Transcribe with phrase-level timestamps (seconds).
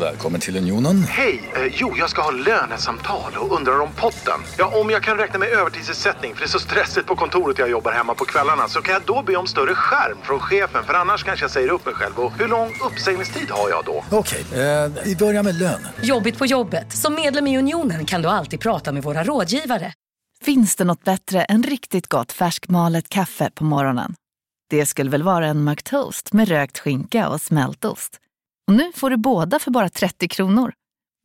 [0.00, 1.02] Välkommen till Unionen.
[1.02, 1.50] Hej!
[1.56, 4.40] Eh, jo, jag ska ha lönesamtal och undrar om potten.
[4.58, 7.70] Ja, om jag kan räkna med övertidsersättning för det är så stressigt på kontoret jag
[7.70, 10.94] jobbar hemma på kvällarna så kan jag då be om större skärm från chefen för
[10.94, 12.18] annars kanske jag säger upp mig själv.
[12.18, 14.04] Och hur lång uppsägningstid har jag då?
[14.10, 15.86] Okej, eh, vi börjar med lön.
[16.02, 16.92] Jobbigt på jobbet.
[16.92, 19.92] Som medlem i Unionen kan du alltid prata med våra rådgivare.
[20.44, 24.14] Finns det något bättre än riktigt gott färskmalet kaffe på morgonen?
[24.70, 28.20] Det skulle väl vara en McToast med rökt skinka och smältost.
[28.68, 30.72] Och nu får du båda för bara 30 kronor.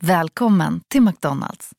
[0.03, 1.69] Välkommen till McDonalds.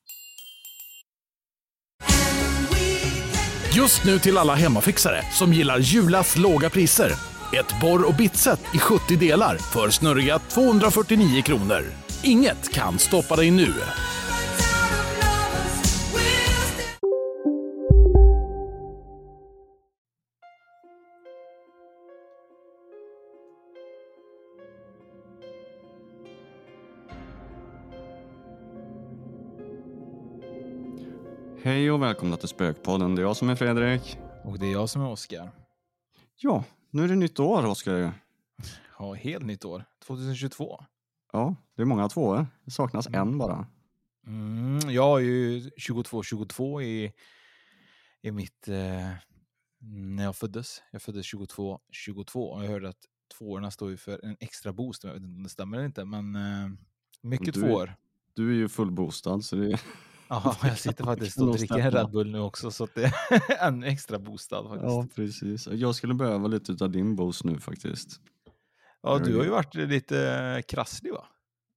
[3.75, 7.12] Just nu till alla hemmafixare som gillar Julas låga priser.
[7.59, 11.85] Ett borr och bitset i 70 delar för snurriga 249 kronor.
[12.23, 13.73] Inget kan stoppa dig nu.
[31.81, 33.15] Hej och välkomna till Spökpodden.
[33.15, 34.19] Det är jag som är Fredrik.
[34.45, 35.51] Och det är jag som är Oskar.
[36.37, 38.13] Ja, nu är det nytt år, Oskar.
[38.99, 39.85] Ja, helt nytt år.
[40.07, 40.85] 2022.
[41.33, 42.47] Ja, det är många tvåor.
[42.65, 43.67] Det saknas en bara.
[44.27, 47.13] Mm, jag har ju 22-22 i,
[48.23, 48.69] i mitt...
[48.69, 49.11] Eh,
[50.17, 50.83] när jag föddes.
[50.93, 51.79] Jag föddes 22-22
[52.35, 53.05] och jag hörde att
[53.39, 55.05] tvåorna står ju för en extra boost.
[55.05, 56.71] Jag vet inte om det stämmer eller inte, men eh,
[57.23, 57.95] mycket Du- tvåor.
[58.35, 59.81] Du är ju fullbostad, så det.
[60.31, 61.91] Ja, jag sitter faktiskt och dricker en.
[61.91, 63.13] Red Bull nu också, så att det är
[63.67, 64.84] ännu extra boostad faktiskt.
[64.84, 65.67] Ja, Ja, precis.
[65.67, 68.21] Jag skulle behöva lite av din boost nu faktiskt.
[69.03, 71.25] du har ju varit lite krasslig va?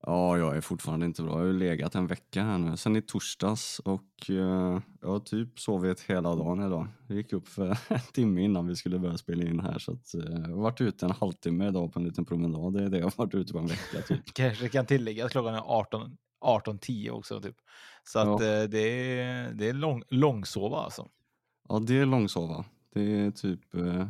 [0.05, 1.31] Ja, jag är fortfarande inte bra.
[1.31, 5.19] Jag har ju legat en vecka här nu, sen i torsdags och eh, jag har
[5.19, 6.87] typ sovit hela dagen idag.
[7.07, 10.13] Jag gick upp för en timme innan vi skulle börja spela in här så att,
[10.13, 12.73] eh, jag har varit ute en halvtimme idag på en liten promenad.
[12.73, 14.21] Det är det jag har varit ute på en vecka typ.
[14.33, 17.55] Kanske kan tillägga att klockan är 18 18.10 också typ.
[18.03, 18.47] Så att Ja.
[18.47, 18.79] eh, det
[19.19, 21.09] är, det är lång, långsova alltså.
[21.69, 22.65] Ja, det är långsova.
[22.93, 24.07] Det är typ, eh,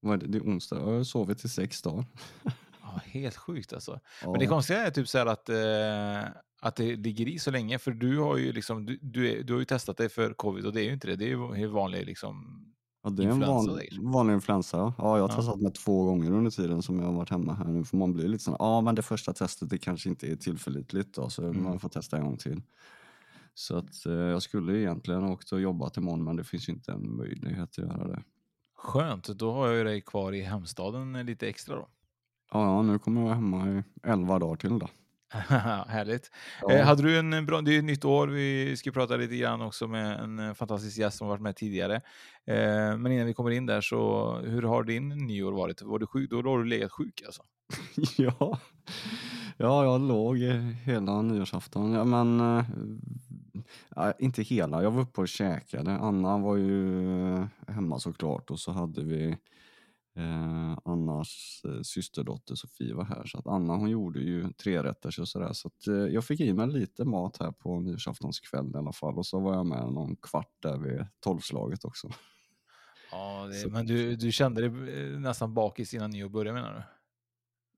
[0.00, 0.26] vad är det?
[0.32, 0.76] det är onsdag.
[0.76, 2.04] Jag har sovit i sex dagar.
[2.82, 4.00] Ja, helt sjukt alltså.
[4.22, 4.30] Ja.
[4.30, 6.22] Men det konstiga är typ så att, eh,
[6.60, 7.78] att det ligger i så länge.
[7.78, 10.66] För du har ju liksom, du, du, är, du har ju testat dig för covid
[10.66, 11.16] och det är ju inte det.
[11.16, 12.64] Det är ju vanlig liksom.
[13.08, 14.76] Ja, det är en vanlig, vanlig influensa.
[14.78, 15.36] Ja, jag har Ja.
[15.36, 17.64] testat mig två gånger under tiden som jag har varit hemma här.
[17.64, 20.36] Nu får man bli lite sån, ja men det första testet det kanske inte är
[20.36, 21.62] tillförlitligt då, så Mm.
[21.64, 22.62] man får testa en gång till.
[23.54, 26.92] Så att eh, jag skulle egentligen ha åkt och jobbat imorgon men det finns inte
[26.92, 28.22] en möjlighet att göra det.
[28.76, 31.88] Skönt, då har jag ju dig kvar i hemstaden lite extra då.
[32.52, 34.88] Ja, ja nu kommer jag vara hemma i elva dagar till då.
[35.88, 36.30] Härligt.
[36.60, 36.72] Ja.
[36.72, 39.62] Eh, hade du en bra, det är ett nytt år, vi ska prata lite grann
[39.62, 41.94] också med en eh, fantastisk gäst som varit med tidigare.
[42.46, 45.82] Eh, men innan vi kommer in där så, hur har din nyår varit?
[45.82, 46.30] Var du sjuk?
[46.30, 47.42] Då har du legat sjuk alltså?
[48.16, 48.58] ja.
[49.56, 51.92] ja, jag låg eh, hela nyårsafton.
[51.92, 55.90] Ja, men, eh, inte hela, jag var uppe och käkade.
[55.90, 59.36] Anna var ju eh, hemma såklart och så hade vi
[60.18, 63.26] eh, Annas eh, systerdotter Sofie var här.
[63.26, 65.52] Så att Anna hon gjorde ju trerätters och sådär.
[65.52, 69.18] Så att, eh, jag fick i mig lite mat här på nyårsaftonskvällen i alla fall.
[69.18, 72.08] Och så var jag med någon kvart där vid tolvslaget också.
[73.10, 76.82] Ja, det, men du, du kände dig eh, nästan bakis innan nyår började menar du?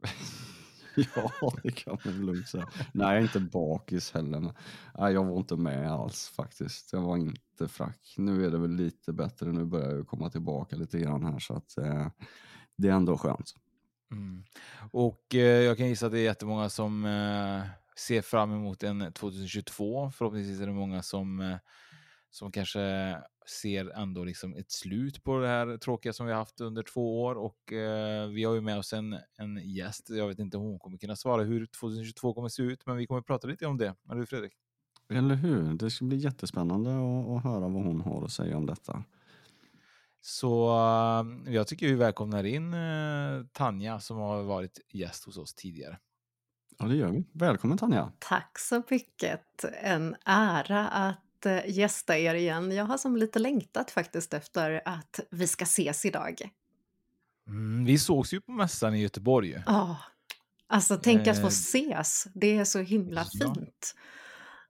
[1.14, 2.68] Ja, det kan man lugnt säga.
[2.92, 4.52] Nej, jag är inte bakis heller.
[4.98, 6.92] Nej, jag var inte med alls faktiskt.
[6.92, 8.14] Jag var inte frack.
[8.16, 9.52] Nu är det väl lite bättre.
[9.52, 12.08] Nu börjar jag komma tillbaka lite grann här så att eh,
[12.76, 13.54] det är ändå skönt.
[14.12, 14.44] Mm.
[14.92, 17.62] Och eh, jag kan gissa att det är jättemånga som eh,
[17.96, 20.10] ser fram emot en 2022.
[20.10, 21.56] Förhoppningsvis är det många som, eh,
[22.30, 23.16] som kanske
[23.50, 27.22] ser ändå liksom ett slut på det här tråkiga som vi har haft under två
[27.22, 27.34] år.
[27.34, 30.10] Och eh, vi har ju med oss en, en gäst.
[30.10, 33.06] Jag vet inte om hon kommer kunna svara hur 2022 kommer se ut, men vi
[33.06, 33.94] kommer prata lite om det.
[34.08, 34.52] Eller hur Fredrik?
[35.12, 35.74] Eller hur?
[35.74, 39.04] Det ska bli jättespännande att, att höra vad hon har att säga om detta.
[40.20, 40.68] Så
[41.46, 45.98] eh, jag tycker vi välkomnar in eh, Tanja som har varit gäst hos oss tidigare.
[46.78, 47.24] Ja, det gör vi.
[47.32, 48.12] Välkommen Tanja!
[48.18, 49.64] Tack så mycket.
[49.82, 52.72] En ära att eh, gästa er igen.
[52.72, 56.40] Jag har som lite längtat faktiskt efter att vi ska ses idag.
[57.46, 59.62] Mm, vi sågs ju på mässan i Göteborg.
[59.66, 59.96] Ja,
[60.66, 62.26] alltså tänk att Eh, få ses.
[62.34, 63.54] Det är så himla ja.
[63.54, 63.94] fint.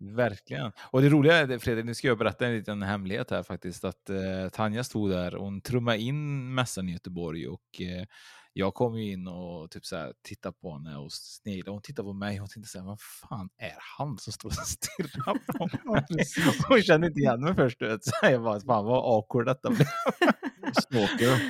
[0.00, 0.72] Verkligen.
[0.80, 4.10] Och det roliga är, Fredrik, nu ska jag berätta en liten hemlighet här faktiskt, att
[4.10, 8.06] eh, Tanja stod där och hon trummade in mässan i Göteborg och eh,
[8.52, 11.70] jag kom ju in och typ så här, tittade på henne och sneglade.
[11.70, 14.54] Hon tittade på mig och tänkte så här, vad fan är han som står och
[14.54, 16.26] stirrar på mig?
[16.68, 17.78] Hon kände inte igen mig först.
[17.78, 18.04] du vet.
[18.04, 19.86] Så jag bara, fan vad awkward detta blev.
[20.72, 21.40] Stalker.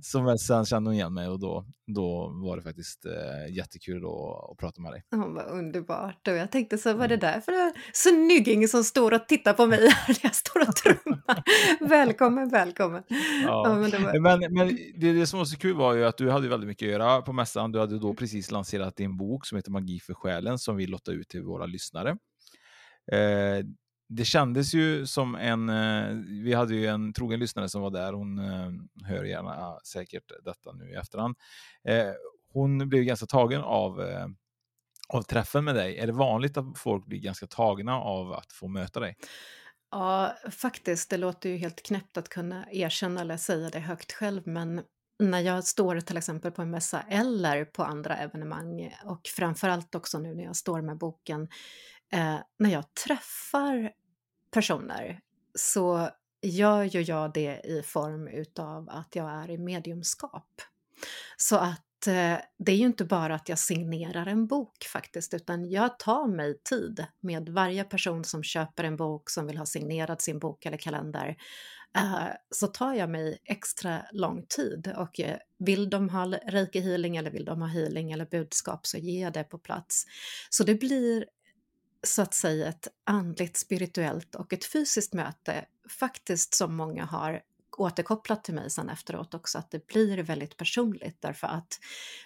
[0.02, 4.04] som jag sen kände hon igen mig och då, då var det faktiskt eh, jättekul
[4.04, 5.02] att, att prata med dig.
[5.10, 6.28] Ja, vad underbart.
[6.28, 9.66] Och jag tänkte så, vad är det där för snygging som står och tittar på
[9.66, 11.42] mig när jag står och trummar?
[11.80, 13.02] välkommen, välkommen.
[13.08, 13.68] Ja.
[13.68, 14.20] Ja, men det var...
[14.20, 16.86] Men, men det, det som var så kul var ju att du hade väldigt mycket
[16.86, 17.72] att göra på mässan.
[17.72, 21.12] Du hade då precis lanserat din bok som heter Magi för själen som vi lottar
[21.12, 22.10] ut till våra lyssnare.
[23.12, 23.64] Eh,
[24.08, 25.68] det kändes ju som en...
[25.68, 28.12] Eh, vi hade ju en trogen lyssnare som var där.
[28.12, 28.70] Hon eh,
[29.08, 31.36] hör gärna säkert detta nu i efterhand.
[31.84, 32.12] Eh,
[32.52, 34.00] hon blev ganska tagen av,
[35.08, 35.98] av träffen med dig.
[35.98, 39.16] Är det vanligt att folk blir ganska tagna av att få möta dig?
[39.90, 41.10] Ja, faktiskt.
[41.10, 44.82] Det låter ju helt knäppt att kunna erkänna eller säga det högt själv, men
[45.18, 50.18] när jag står till exempel på en mässa eller på andra evenemang och framförallt också
[50.18, 51.48] nu när jag står med boken,
[52.12, 53.92] eh, när jag träffar
[54.50, 55.20] personer
[55.54, 56.10] så
[56.42, 60.62] gör ju jag det i form utav att jag är i mediumskap.
[61.36, 65.70] Så att eh, det är ju inte bara att jag signerar en bok faktiskt, utan
[65.70, 70.22] jag tar mig tid med varje person som köper en bok, som vill ha signerat
[70.22, 71.36] sin bok eller kalender,
[71.96, 77.16] eh, så tar jag mig extra lång tid och eh, vill de ha reiki healing
[77.16, 80.04] eller vill de ha healing eller budskap så ger jag det på plats.
[80.50, 81.24] Så det blir
[82.02, 87.42] så att säga ett andligt, spirituellt och ett fysiskt möte, faktiskt som många har
[87.76, 91.80] återkopplat till mig sen efteråt också, att det blir väldigt personligt därför att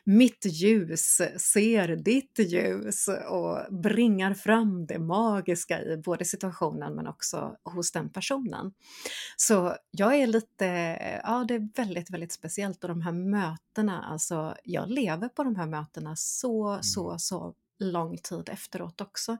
[0.04, 7.56] mitt ljus ser ditt ljus och bringar fram det magiska i både situationen men också
[7.64, 8.72] hos den personen.
[9.36, 10.66] Så jag är lite,
[11.24, 15.56] ja det är väldigt, väldigt speciellt och de här mötena, alltså jag lever på de
[15.56, 19.36] här mötena så, så, så lång tid efteråt också.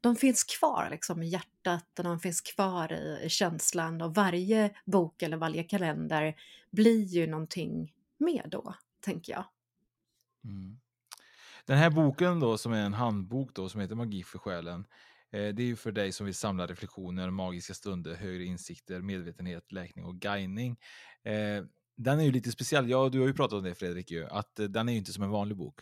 [0.00, 5.22] De finns kvar liksom i hjärtat och de finns kvar i, känslan och varje bok
[5.22, 6.34] eller varje kalender
[6.70, 9.44] blir ju någonting mer då, tänker jag.
[10.44, 10.80] Mm.
[11.66, 14.86] Den här boken då som är en handbok då som heter Magi för själen.
[15.30, 19.72] Eh, det är ju för dig som vill samla reflektioner, magiska stunder, högre insikter, medvetenhet,
[19.72, 20.76] läkning och guidning.
[21.22, 21.64] Eh,
[21.96, 22.90] den är ju lite speciell.
[22.90, 25.12] Ja, du har ju pratat om det Fredrik, ju, att eh, den är ju inte
[25.12, 25.80] som en vanlig bok.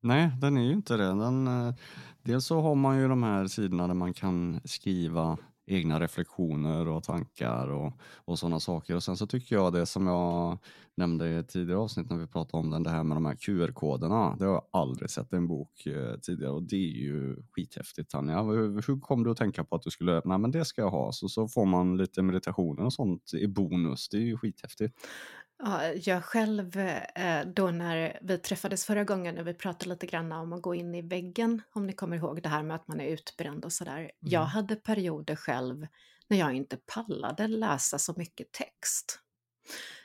[0.00, 1.04] Nej, den är ju inte det.
[1.04, 1.74] Den, eh,
[2.22, 7.04] dels så har man ju de här sidorna där man kan skriva egna reflektioner och
[7.04, 7.92] tankar och,
[8.24, 8.96] och sådana saker.
[8.96, 10.58] Och sen så tycker jag det som jag
[10.94, 14.36] nämnde i tidigare avsnitt när vi pratade om den, det här med de här QR-koderna.
[14.38, 18.10] Det har jag aldrig sett i en bok eh, tidigare och det är ju skithäftigt
[18.10, 18.42] Tanja.
[18.42, 20.90] Hur, hur kom du att tänka på att du skulle, nej men det ska jag
[20.90, 24.08] ha, så, så får man lite meditationer och sånt i bonus.
[24.08, 24.94] Det är ju skithäftigt.
[25.62, 30.32] Ja, jag själv, eh, då när vi träffades förra gången när vi pratade lite grann
[30.32, 33.00] om att gå in i väggen, om ni kommer ihåg det här med att man
[33.00, 33.98] är utbränd och sådär.
[33.98, 34.10] Mm.
[34.20, 35.86] Jag hade perioder själv
[36.28, 39.20] när jag inte pallade läsa så mycket text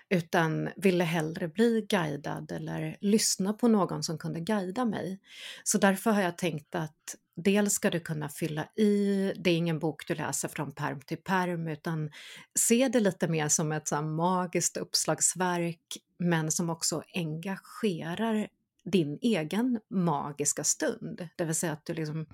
[0.10, 5.19] utan ville hellre bli guidad eller lyssna på någon som kunde guida mig.
[5.63, 9.80] Så därför har jag tänkt att dels ska du kunna fylla i, det är ingen
[9.80, 12.12] bok du läser från perm till perm utan
[12.60, 18.48] se det lite mer som ett så magiskt uppslagsverk men som också engagerar
[18.84, 21.28] din egen magiska stund.
[21.36, 22.25] Det vill säga att du liksom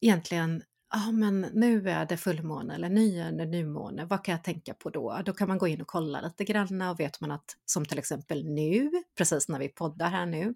[0.00, 4.44] egentligen ja men nu är det fullmåne eller nu är det nymåne, vad kan jag
[4.44, 5.20] tänka på då?
[5.24, 7.98] Då kan man gå in och kolla lite grann och vet man att som till
[7.98, 10.54] exempel nu, precis när vi poddar här nu,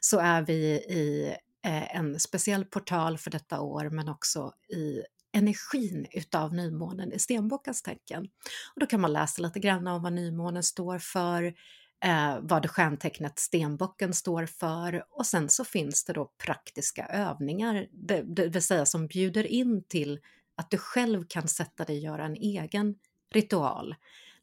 [0.00, 1.34] så är vi i
[1.64, 5.02] eh, en speciell portal för detta år men också i
[5.32, 8.28] energin utav nymånen i stenbockens tecken.
[8.74, 11.54] Och då kan man läsa lite grann om vad nymånen står för,
[12.04, 18.22] eh, vad stjärntecknet stenbocken står för och sen så finns det då praktiska övningar, det,
[18.22, 20.20] det vill säga som bjuder in till
[20.56, 22.94] att du själv kan sätta dig och göra en egen
[23.34, 23.94] ritual.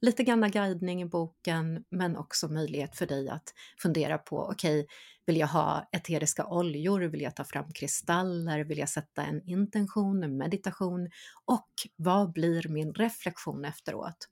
[0.01, 4.95] Lite grann guidning i boken men också möjlighet för dig att fundera på okej, okay,
[5.25, 7.01] vill jag ha eteriska oljor?
[7.01, 8.59] Vill jag ta fram kristaller?
[8.59, 11.09] Vill jag sätta en intention, en meditation?
[11.45, 14.29] Och vad blir min reflektion efteråt?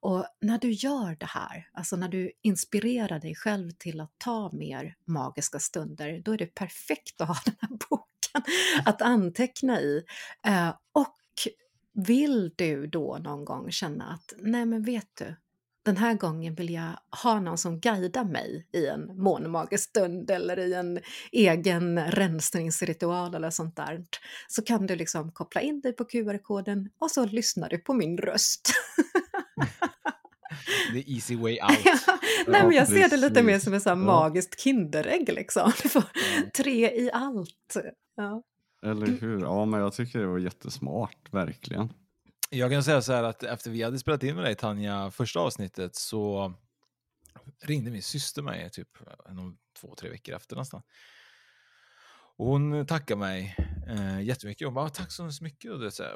[0.00, 4.50] Och när du gör det här, alltså när du inspirerar dig själv till att ta
[4.52, 10.02] mer magiska stunder, då är det perfekt att ha den här boken att anteckna i.
[10.46, 11.16] Eh, och
[12.06, 15.36] vill du då någon gång känna att, nej men vet du,
[15.84, 20.58] den här gången vill jag ha någon som guidar mig i en månmagisk stund eller
[20.58, 21.00] i en
[21.32, 24.04] egen rensningsritual eller sånt där.
[24.48, 28.18] Så kan du liksom koppla in dig på QR-koden och så lyssnar du på min
[28.18, 28.72] röst.
[30.92, 31.84] The easy way out.
[31.84, 35.72] ja, nej, men jag ser det lite mer som ett så magiskt Kinderägg liksom.
[35.82, 36.04] Du får
[36.56, 37.76] tre i allt.
[38.16, 38.42] Ja.
[38.82, 39.40] Eller hur?
[39.40, 41.92] Ja, men jag tycker det var jättesmart, verkligen.
[42.50, 45.40] Jag kan säga så här att efter vi hade spelat in med dig Tanja, första
[45.40, 46.52] avsnittet så
[47.64, 48.88] ringde min syster mig typ
[49.80, 50.82] två, tre veckor efter nästan.
[52.38, 53.56] Och hon tackade mig
[53.88, 54.66] eh, jättemycket.
[54.66, 55.70] Hon bara, ah, tack så mycket.
[55.70, 56.10] Och det, så här,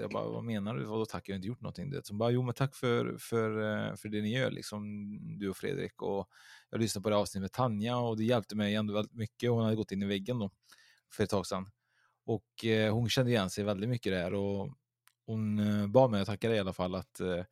[0.00, 0.84] jag bara, vad menar du?
[0.84, 1.28] Vadå tack?
[1.28, 1.90] Jag har inte gjort någonting.
[1.90, 2.06] Det.
[2.06, 5.08] Så hon bara, jo men tack för, för, eh, för det ni gör, liksom,
[5.38, 6.02] du och Fredrik.
[6.02, 6.28] Och
[6.70, 9.50] jag lyssnade på det avsnittet med Tanja och det hjälpte mig ändå väldigt mycket.
[9.50, 10.50] Hon hade gått in i väggen då
[11.12, 11.70] för ett tag sedan.
[12.26, 14.34] Och eh, hon kände igen sig väldigt mycket där.
[14.34, 14.74] Och
[15.26, 17.44] hon eh, bad mig att tacka dig i alla fall att eh,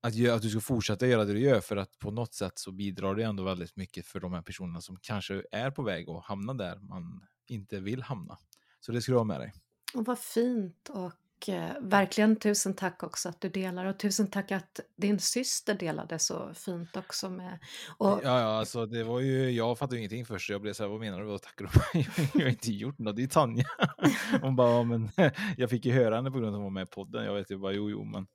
[0.00, 2.58] att, göra, att du ska fortsätta göra det du gör för att på något sätt
[2.58, 6.08] så bidrar det ändå väldigt mycket för de här personerna som kanske är på väg
[6.08, 8.38] att hamna där man inte vill hamna.
[8.80, 9.52] Så det ska du ha med dig.
[9.94, 14.52] Och vad fint och eh, verkligen tusen tack också att du delar och tusen tack
[14.52, 17.58] att din syster delade så fint också med.
[17.98, 18.08] Och...
[18.08, 21.00] Ja, ja, alltså det var ju, jag fattade ingenting först jag blev så här, vad
[21.00, 22.00] menar du, vad tackar du
[22.34, 23.64] Jag har inte gjort något, det är Tanja.
[24.42, 25.10] Hon bara, men
[25.56, 27.34] jag fick ju höra henne på grund av att hon var med i podden, jag
[27.34, 28.26] vet ju bara, jo, jo, men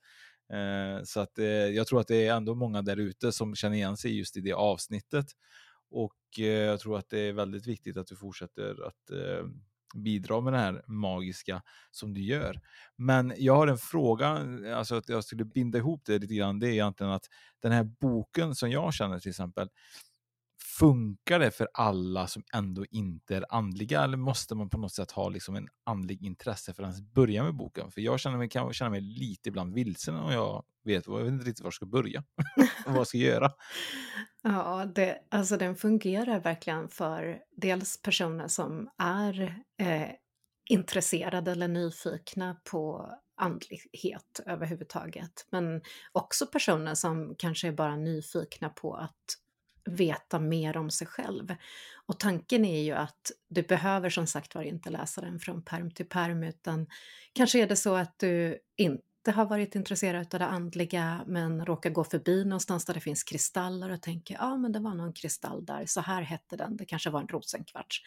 [0.54, 3.76] Eh, så att eh, jag tror att det är ändå många där ute som känner
[3.76, 5.26] igen sig just i det avsnittet.
[5.92, 9.46] Och eh, jag tror att det är väldigt viktigt att du fortsätter att eh,
[9.96, 12.62] bidra med det här magiska som du gör.
[12.96, 14.28] Men jag har en fråga,
[14.66, 17.72] eh, alltså att jag skulle binda ihop det lite grann, det är egentligen att den
[17.72, 19.70] här boken som jag känner till exempel,
[20.79, 25.12] Funkar det för alla som ändå inte är andliga eller måste man på något sätt
[25.12, 27.91] ha liksom en andlig intresse för att ens börja med boken?
[27.91, 31.34] För jag känner mig, kan känna mig lite ibland vilsen och jag vet, jag vet
[31.34, 32.24] inte riktigt var jag ska börja
[32.86, 33.51] och vad jag ska göra.
[34.46, 39.41] Ja, det, alltså den fungerar verkligen för dels personer som är
[39.79, 40.10] eh,
[40.70, 45.48] intresserade eller nyfikna på andlighet överhuvudtaget.
[45.51, 49.43] Men också personer som kanske är bara nyfikna på att
[49.86, 51.56] veta mer om sig själv.
[52.06, 55.92] Och tanken är ju att du behöver som sagt var inte läsa den från perm
[55.92, 56.88] till perm utan
[57.34, 61.90] kanske är det så att du inte har varit intresserad av det andliga men råkar
[61.90, 65.66] gå förbi någonstans där det finns kristaller och tänker ja men det var någon kristall
[65.66, 68.02] där, så här hette den, det kanske var en rosenkvarts.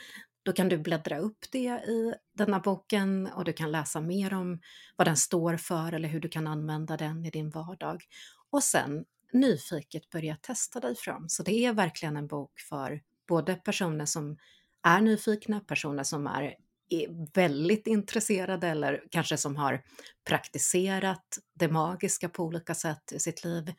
[0.45, 4.61] Då kan du bläddra upp det i denna boken och du kan läsa mer om
[4.97, 8.03] vad den står för eller hur du kan använda den i din vardag.
[8.51, 11.29] Och sen nyfiket börja testa dig fram.
[11.29, 14.39] Så det är verkligen en bok för både personer som
[14.83, 16.55] är nyfikna, personer som är
[17.35, 19.83] väldigt intresserade eller kanske som har
[20.25, 23.75] praktiserat det magiska på olika sätt i sitt liv.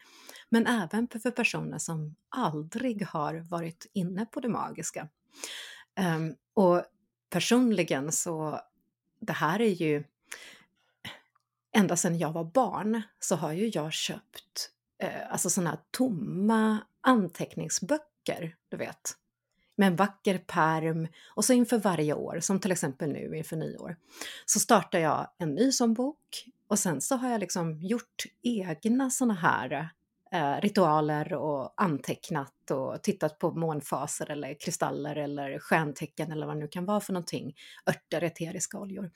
[0.50, 5.10] Men även för personer som aldrig har varit inne på det magiska.
[5.96, 6.84] Ehm, och
[7.30, 8.62] personligen så,
[9.20, 10.04] det här är ju,
[11.72, 14.72] ända sedan jag var barn så har ju jag köpt
[15.04, 19.16] eh, alltså sådana här tomma anteckningsböcker, du vet.
[19.75, 23.96] Med en vacker perm och så inför varje år, som till exempel nu inför nyår,
[24.46, 29.10] så startar jag en ny sån bok och sen så har jag liksom gjort egna
[29.10, 29.86] såna här eh,
[30.31, 36.60] Eh, ritualer och antecknat och tittat på månfaser eller kristaller eller stjärntecken eller vad det
[36.60, 37.55] nu kan vara för någonting,
[37.89, 39.12] örter, eteriska oljor.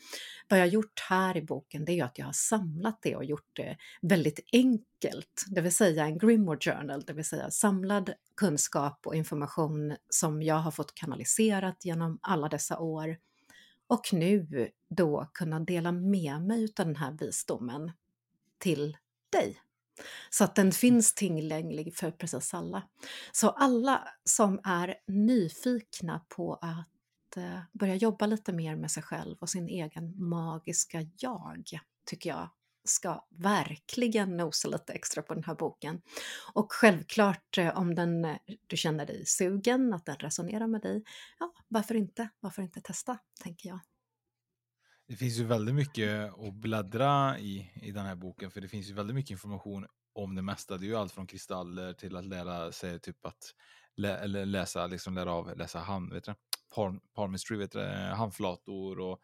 [0.50, 3.16] Vad jag har gjort här i boken det är ju att jag har samlat det
[3.16, 8.14] och gjort det väldigt enkelt, det vill säga en Grimoire Journal, det vill säga samlad
[8.36, 13.18] kunskap och information som jag har fått kanaliserat genom alla dessa år.
[13.88, 17.92] Och nu då kunna dela med mig av den här visdomen
[18.60, 18.98] till
[19.32, 19.62] dig
[20.30, 22.84] så att den finns tillgänglig för precis alla.
[23.32, 29.38] Så alla som är nyfikna på att eh, börja jobba lite mer med sig själv
[29.40, 32.50] och sin egen magiska jag, tycker jag
[32.84, 36.02] ska verkligen nosa lite extra på den här boken.
[36.54, 41.04] Och självklart eh, om den, eh, du känner dig sugen, att den resonerar med dig,
[41.40, 42.30] ja, varför inte?
[42.40, 43.80] Varför inte testa, tänker jag.
[45.12, 48.90] Det finns ju väldigt mycket att bläddra i, i den här boken, för det finns
[48.90, 50.78] ju väldigt mycket information om det mesta.
[50.78, 53.56] Det är ju allt från kristaller till att lära sig typ att
[53.96, 56.34] lä, eller läsa, liksom lära av, läsa hand, vet du,
[56.76, 57.80] palm, palmistry, vet du,
[58.16, 59.20] handflator och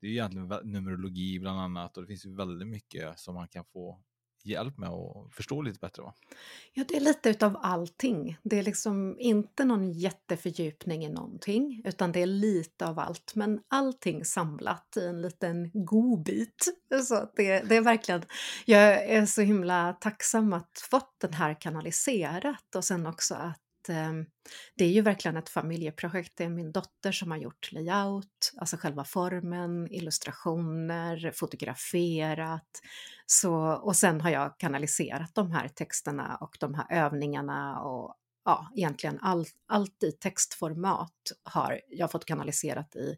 [0.00, 3.48] det är ju egentligen numerologi bland annat och det finns ju väldigt mycket som man
[3.48, 4.02] kan få
[4.44, 6.14] hjälp med att förstå lite bättre va?
[6.72, 8.38] Ja, det är lite utav allting.
[8.42, 13.60] Det är liksom inte någon jättefördjupning i någonting, utan det är lite av allt, men
[13.68, 16.64] allting samlat i en liten godbit.
[17.04, 18.22] Så det, det är verkligen,
[18.64, 23.58] jag är så himla tacksam att fått den här kanaliserat och sen också att
[23.88, 24.26] Ehm,
[24.76, 26.32] det är ju verkligen ett familjeprojekt.
[26.36, 32.80] Det är min dotter som har gjort layout, alltså själva formen, illustrationer, fotograferat.
[33.26, 38.72] Så, och sen har jag kanaliserat de här texterna och de här övningarna och ja,
[38.76, 43.16] egentligen all, allt i textformat har jag fått kanaliserat i,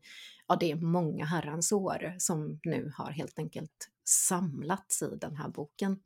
[0.48, 5.48] ja det är många herrans år som nu har helt enkelt samlats i den här
[5.48, 5.98] boken.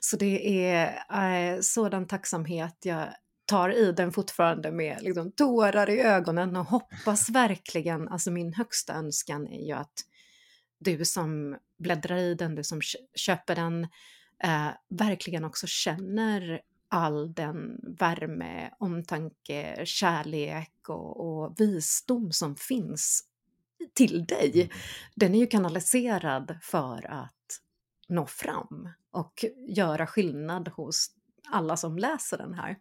[0.00, 3.08] Så det är eh, sådan tacksamhet jag
[3.52, 8.94] tar i den fortfarande med liksom, tårar i ögonen och hoppas verkligen, alltså min högsta
[8.94, 9.92] önskan är ju att
[10.78, 12.80] du som bläddrar i den, du som
[13.14, 13.82] köper den,
[14.44, 23.24] eh, verkligen också känner all den värme, omtanke, kärlek och, och visdom som finns
[23.94, 24.52] till dig.
[24.54, 24.68] Mm.
[25.14, 27.60] Den är ju kanaliserad för att
[28.08, 31.10] nå fram och göra skillnad hos
[31.50, 32.76] alla som läser den här.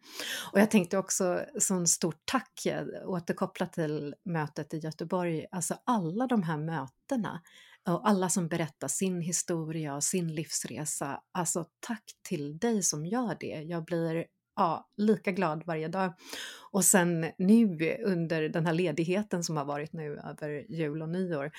[0.51, 6.27] Och jag tänkte också som stort tack, eh, återkoppla till mötet i Göteborg, alltså alla
[6.27, 7.41] de här mötena
[7.87, 13.37] och alla som berättar sin historia och sin livsresa, alltså tack till dig som gör
[13.39, 13.61] det.
[13.61, 14.25] Jag blir
[14.55, 16.13] ja, lika glad varje dag.
[16.71, 21.51] Och sen nu under den här ledigheten som har varit nu över jul och nyår,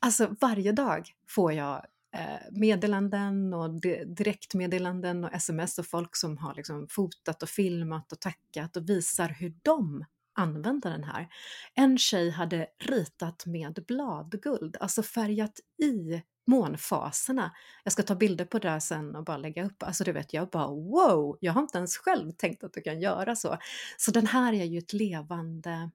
[0.00, 6.54] alltså varje dag får jag Eh, meddelanden och direktmeddelanden och sms och folk som har
[6.54, 11.28] liksom fotat och filmat och tackat och visar hur de använder den här.
[11.74, 17.54] En tjej hade ritat med bladguld, alltså färgat i månfaserna.
[17.84, 19.82] Jag ska ta bilder på det här sen och bara lägga upp.
[19.82, 23.00] Alltså du vet, jag bara wow, jag har inte ens själv tänkt att du kan
[23.00, 23.58] göra så.
[23.96, 25.90] Så den här är ju ett levande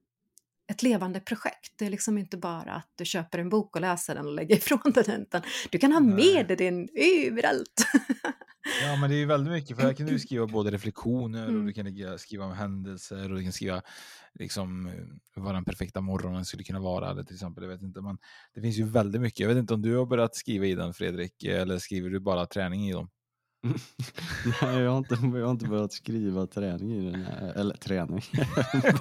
[0.71, 1.73] ett levande projekt.
[1.77, 4.55] Det är liksom inte bara att du köper en bok och läser den och lägger
[4.57, 7.85] ifrån den, utan du kan ha med dig den överallt.
[8.81, 11.59] Ja, men det är väldigt mycket, för här kan du skriva både reflektioner mm.
[11.59, 13.81] och du kan skriva om händelser och du kan skriva
[14.33, 14.91] liksom
[15.35, 17.11] vad den perfekta morgonen skulle kunna vara.
[17.11, 18.17] Eller till exempel, jag vet inte, men
[18.55, 19.39] det finns ju väldigt mycket.
[19.39, 22.45] Jag vet inte om du har börjat skriva i den Fredrik, eller skriver du bara
[22.45, 23.09] träning i dem?
[24.61, 28.21] Nej, jag har, inte, jag har inte börjat skriva träning i den här, eller träning.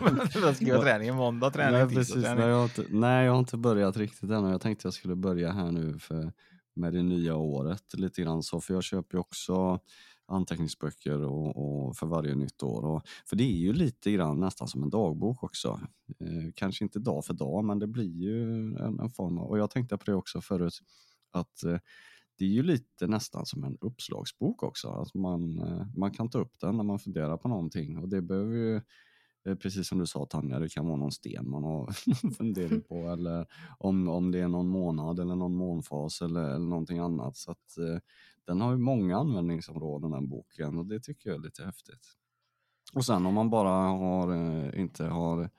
[0.41, 2.39] börjat skriva träning måndag, träning, nej, precis, träning.
[2.39, 5.17] Nej, jag har inte, nej, jag har inte börjat riktigt än jag tänkte jag skulle
[5.17, 6.33] börja här nu för,
[6.75, 9.81] med det nya året lite grann så, för jag köper ju också
[10.27, 12.85] anteckningsböcker och, och, för varje nytt år.
[12.85, 15.81] Och, för det är ju lite grann nästan som en dagbok också.
[16.21, 19.59] Eh, kanske inte dag för dag, men det blir ju en, en form av, och
[19.59, 20.81] jag tänkte på det också förut,
[21.33, 21.79] att eh,
[22.43, 24.89] det är ju lite nästan som en uppslagsbok också.
[24.89, 28.23] Att man, eh, man kan ta upp den när man funderar på någonting och det
[28.23, 28.77] behöver ju
[29.47, 31.93] eh, Precis som du sa Tanja, det kan vara någon sten man har
[32.37, 33.47] funderat på eller
[33.79, 37.37] om, om det är någon månad eller någon månfas eller, eller någonting annat.
[37.37, 37.99] Så att, eh,
[38.45, 42.07] den har ju många användningsområden den boken och det tycker jag är lite häftigt.
[42.93, 44.35] Och sen om man bara har,
[44.77, 45.51] inte har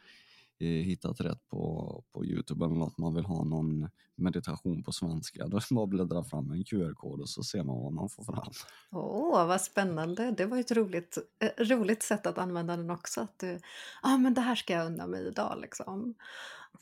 [0.63, 5.47] Eh, hittat rätt på, på Youtube eller något, man vill ha någon meditation på svenska,
[5.47, 8.09] då är det bara att bläddra fram en QR-kod och så ser man vad man
[8.09, 8.51] får fram.
[8.91, 10.31] Åh, vad spännande!
[10.31, 13.21] Det var ett roligt, eh, roligt sätt att använda den också.
[13.21, 13.59] Att du,
[14.01, 16.15] ah, men det här ska jag unna mig idag liksom.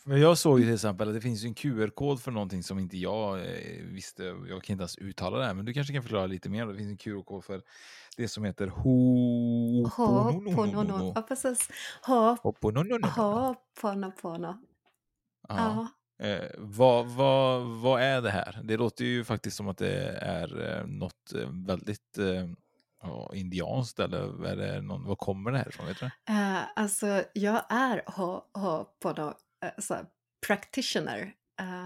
[0.06, 3.39] Jag såg ju till exempel att det finns en QR-kod för någonting som inte jag
[3.39, 4.23] eh, visste.
[4.23, 6.65] Jag kan inte ens uttala det här, men du kanske kan förklara lite mer.
[6.65, 7.62] Det finns en QR-kod för
[8.17, 9.88] det som heter ho...
[9.88, 11.12] Ho'oponopono.
[11.15, 11.69] Ja, precis.
[12.06, 14.58] Ho'oponopono.
[15.47, 15.88] Ja.
[16.21, 18.60] Eh, vad, vad, vad är det här?
[18.63, 22.47] Det låter ju faktiskt som att det är eh, något eh, väldigt eh,
[23.34, 25.86] indianskt eller är det någon, vad kommer det här ifrån?
[25.86, 26.06] Vet du?
[26.06, 28.04] Uh, alltså, jag är
[29.65, 30.06] Eh, så här,
[30.47, 31.34] practitioner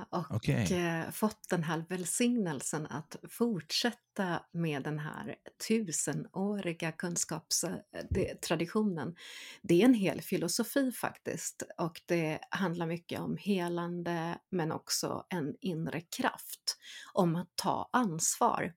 [0.10, 0.74] och okay.
[0.74, 5.36] Eh, fått den här välsignelsen att fortsätta med den här
[5.68, 9.16] tusenåriga kunskapstraditionen.
[9.62, 15.56] Det är en hel filosofi faktiskt och det handlar mycket om helande men också en
[15.62, 16.78] inre kraft,
[17.14, 18.74] om att ta ansvar.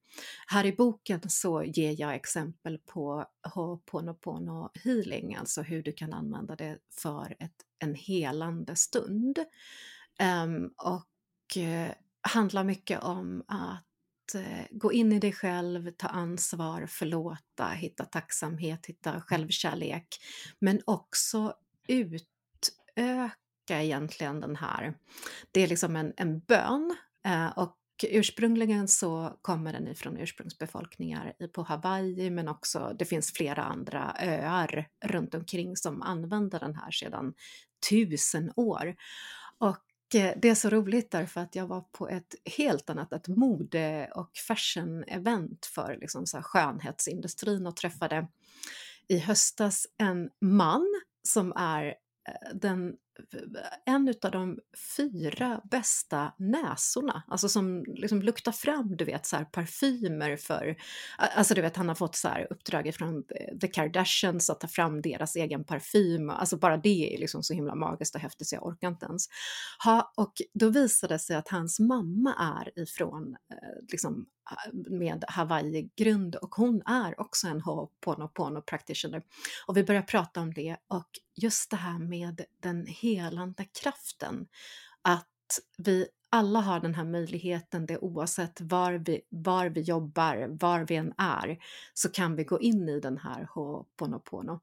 [0.47, 6.57] Här i boken så ger jag exempel på Ho'oponopono healing, alltså hur du kan använda
[6.57, 9.39] det för ett, en helande stund.
[10.23, 16.87] Um, och uh, handlar mycket om att uh, gå in i dig själv, ta ansvar,
[16.87, 20.09] förlåta, hitta tacksamhet, hitta självkärlek.
[20.61, 21.55] Men också
[21.89, 23.33] utöka
[23.83, 24.95] egentligen den här,
[25.53, 31.63] det är liksom en, en bön uh, och Ursprungligen så kommer den ifrån ursprungsbefolkningar på
[31.63, 37.35] Hawaii men också det finns flera andra öar runt omkring som använder den här sedan
[37.91, 38.97] tusen år.
[39.59, 43.29] Och Eh, det är så roligt därför att jag var på ett helt annat, ett
[43.29, 48.27] mode och fashion-event för liksom så skönhetsindustrin och träffade
[49.09, 50.87] i höstas en man
[51.23, 52.97] som är eh, den
[53.87, 54.59] en av de
[54.97, 60.77] fyra bästa näsorna, alltså som liksom luktar fram, du vet, så här parfymer för...
[61.19, 64.69] Alltså du vet, han har fått så här uppdrag från eh, The Kardashians att ta
[64.69, 66.31] fram deras egen parfym.
[66.31, 69.27] Alltså bara det är liksom så himla magiskt och häftigt så jag orkar inte ens.
[69.85, 74.27] Ha, och då visade det sig att hans mamma är ifrån eh, liksom
[74.73, 79.23] med Hawaii-grund och hon är också en Ho'oponopono practitioner.
[79.67, 84.47] Och vi börjar prata om det och just det här med den helande kraften.
[85.03, 90.87] Att vi alla har den här möjligheten, det oavsett var vi, var vi jobbar, var
[90.89, 91.59] vi än är,
[91.95, 94.61] så kan vi gå in i den här Ho'oponopono.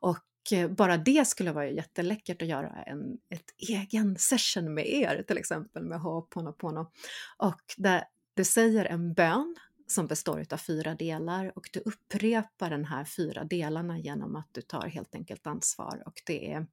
[0.00, 5.22] Och eh, bara det skulle vara jätteläckert att göra en ett egen session med er,
[5.22, 6.86] till exempel med Ho'oponopono.
[7.36, 8.04] Och där,
[8.34, 9.56] du säger en bön
[9.86, 14.62] som består av fyra delar och du upprepar den här fyra delarna genom att du
[14.62, 16.66] tar helt enkelt ansvar och det är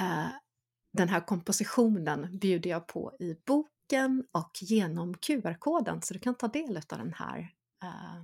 [0.00, 0.26] eh,
[0.92, 6.48] den här kompositionen bjuder jag på i boken och genom QR-koden så du kan ta
[6.48, 7.38] del av den här
[7.82, 8.22] eh,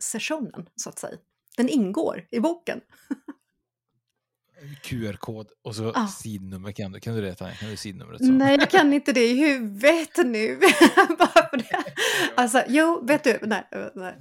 [0.00, 1.18] sessionen så att säga.
[1.56, 2.80] Den ingår i boken.
[4.82, 6.06] QR-kod och så Ah.
[6.06, 6.72] sidnummer.
[6.72, 7.54] Kan du, kan du det Tanja?
[7.54, 8.18] Kan du sidnumret?
[8.24, 8.32] Så?
[8.32, 10.56] Nej, jag kan inte det i huvudet nu.
[11.18, 11.84] Bara för det.
[12.36, 14.14] Alltså, jo, vet du, nej, nej.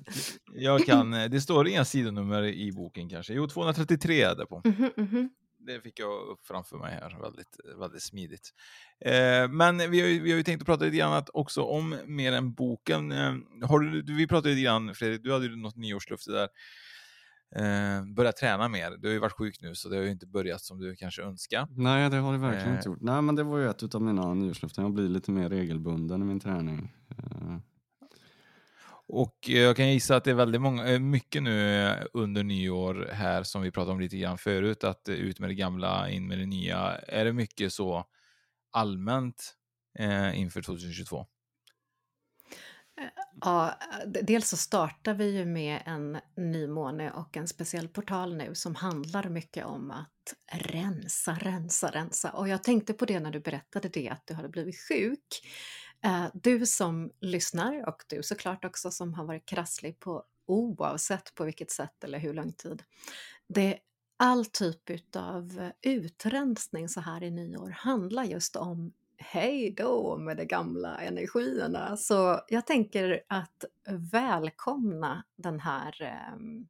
[0.54, 3.34] Jag kan, eh, det står inga sidonummer i boken kanske.
[3.34, 4.62] Jo, 233 är det på.
[4.66, 5.30] Mhm, mhm.
[5.66, 8.50] Det fick jag upp framför mig här, väldigt, väldigt smidigt.
[9.06, 11.96] Eh, men vi har, ju, vi har ju tänkt att prata lite grann också om
[12.06, 13.12] mer än boken.
[13.12, 13.34] Eh,
[13.68, 16.48] har du, vi pratade lite grann, Fredrik, du hade ju något nyårslöfte där.
[17.56, 18.92] Eh, börja träna mer.
[18.98, 21.22] Du har ju varit sjuk nu så det har ju inte börjat som du kanske
[21.22, 21.68] önskar.
[21.70, 22.76] Nej, det har det verkligen Eh.
[22.76, 23.02] inte gjort.
[23.02, 24.84] Nej, men det var ju ett av mina nyårslöften.
[24.84, 26.94] Jag blir lite mer regelbunden i min träning.
[29.14, 32.44] Och eh, jag kan gissa att det är väldigt många, eh, mycket nu eh, under
[32.44, 36.28] nyår här som vi pratade om lite grann förut, att ut med det gamla, in
[36.28, 36.78] med det nya.
[36.98, 38.06] Är det mycket så
[38.72, 39.54] allmänt
[40.00, 41.26] eh, inför 2022?
[43.42, 48.56] Ja, dels så startar vi ju med en ny måne och en speciell portal nu
[48.56, 52.32] som handlar mycket om att rensa, rensa, rensa.
[52.32, 55.42] Och jag tänkte på det när du berättade det, att du hade blivit sjuk.
[56.04, 61.44] Eh, du som lyssnar och du såklart också som har varit krasslig på oavsett på
[61.44, 62.84] vilket sätt eller hur lång tid.
[63.48, 63.80] Det,
[64.18, 70.46] all typ av utrensning så här i nyår handlar just om hej då med de
[70.46, 71.98] gamla energierna.
[71.98, 73.66] Så jag tänker att
[74.12, 76.68] välkomna den här ehm,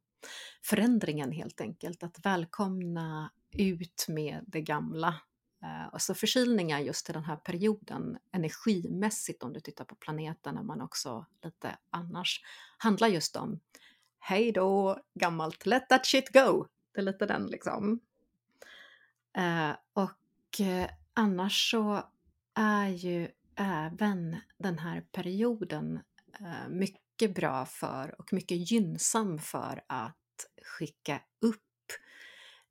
[0.62, 2.02] förändringen helt enkelt.
[2.02, 5.14] Att välkomna ut med det gamla.
[5.62, 10.66] Eh, och så förkylningar just i den här perioden energimässigt om du tittar på planeten
[10.66, 12.40] men också lite annars
[12.78, 13.60] handlar just om
[14.18, 16.66] hej då gammalt, let that shit go.
[16.92, 18.00] Det är lite den liksom.
[19.36, 22.02] Eh, och eh, annars så
[22.54, 26.00] är ju även den här perioden
[26.40, 30.16] eh, mycket bra för och mycket gynnsam för att
[30.62, 31.71] skicka upp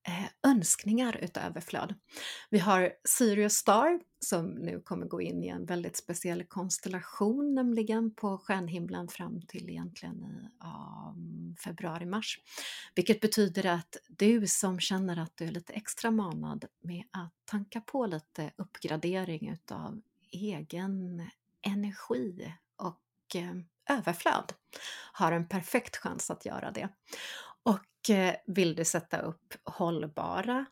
[0.08, 1.96] Eh, önskningar utöver flöd.
[2.50, 8.16] Vi har Sirius Star som nu kommer gå in i en väldigt speciell konstellation, nämligen
[8.16, 12.40] på stjärnhimlen fram till egentligen i um, februari-mars.
[12.96, 17.82] Vilket betyder att du som känner att du är lite extra manad med att tanka
[17.82, 21.30] på lite uppgradering utav egen
[21.62, 24.54] energi och eh, överflöd
[25.14, 26.90] har en perfekt chans att göra det.
[27.64, 27.80] Och
[28.46, 30.66] vill du sätta upp hållbara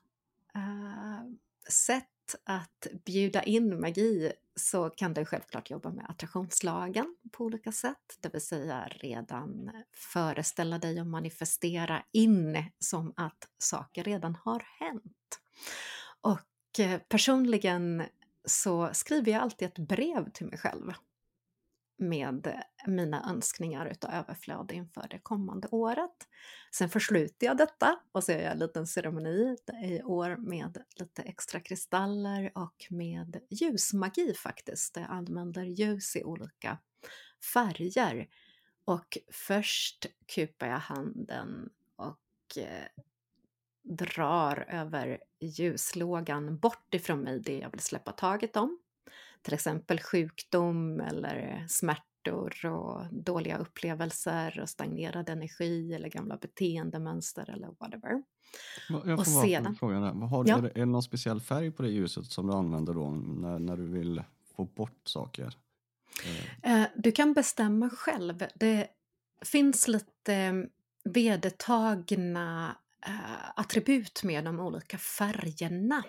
[0.56, 1.24] eh,
[1.70, 2.06] sätt
[2.44, 8.34] att bjuda in magi så kan du självklart jobba med attraktionslagen på olika sätt, det
[8.34, 15.40] vill säga redan föreställa dig och manifestera in som att saker redan har hänt.
[16.22, 18.04] Och eh, personligen
[18.46, 20.94] så skriver jag alltid ett brev till mig själv
[22.00, 26.28] med mina önskningar utav överflöd inför det kommande året.
[26.72, 31.22] Sen försluter jag detta och så gör jag en liten ceremoni i år med lite
[31.22, 34.96] extra kristaller och med ljusmagi faktiskt.
[34.96, 36.78] Jag använder ljus i olika
[37.54, 38.28] färger.
[38.86, 43.04] Och först kupar jag handen och eh,
[43.84, 48.80] drar över ljuslågan bort ifrån mig det jag vill släppa taget om.
[49.42, 57.68] Till exempel sjukdom eller smärtor och dåliga upplevelser och stagnerad energi eller gamla beteendemönster eller
[57.80, 58.24] whatever.
[58.90, 60.12] jag Och får bara sedan- fråga där.
[60.14, 60.58] Har, Ja.
[60.58, 63.60] är, det, är det någon speciell färg på det ljuset som du använder då när,
[63.60, 64.24] när du vill
[64.56, 65.54] få bort saker?
[66.64, 68.44] Eh, Eh, Du kan bestämma själv.
[68.56, 68.88] Det
[69.46, 70.66] finns lite
[71.04, 72.76] vedertagna
[73.06, 76.04] eh, attribut med de olika färgerna.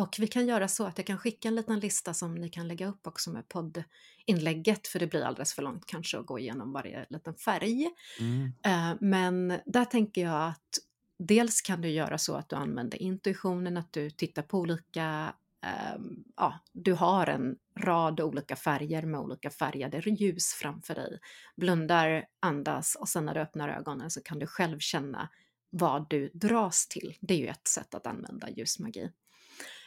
[0.00, 2.68] Och vi kan göra så att jag kan skicka en liten lista som ni kan
[2.68, 6.72] lägga upp också med poddinlägget, för det blir alldeles för långt kanske att gå igenom
[6.72, 7.90] varje liten färg.
[8.20, 8.52] Mm.
[8.64, 10.78] Eh, Men där tänker jag att
[11.18, 16.24] dels kan du göra så att du använder intuitionen, att du tittar på olika ehm,
[16.36, 21.18] ja, du har en rad olika färger med olika färgade ljus framför dig.
[21.56, 25.28] Blundar, andas och sen när du öppnar ögonen så kan du själv känna
[25.70, 27.16] vad du dras till.
[27.20, 29.10] Det är ju ett sätt att använda ljusmagi.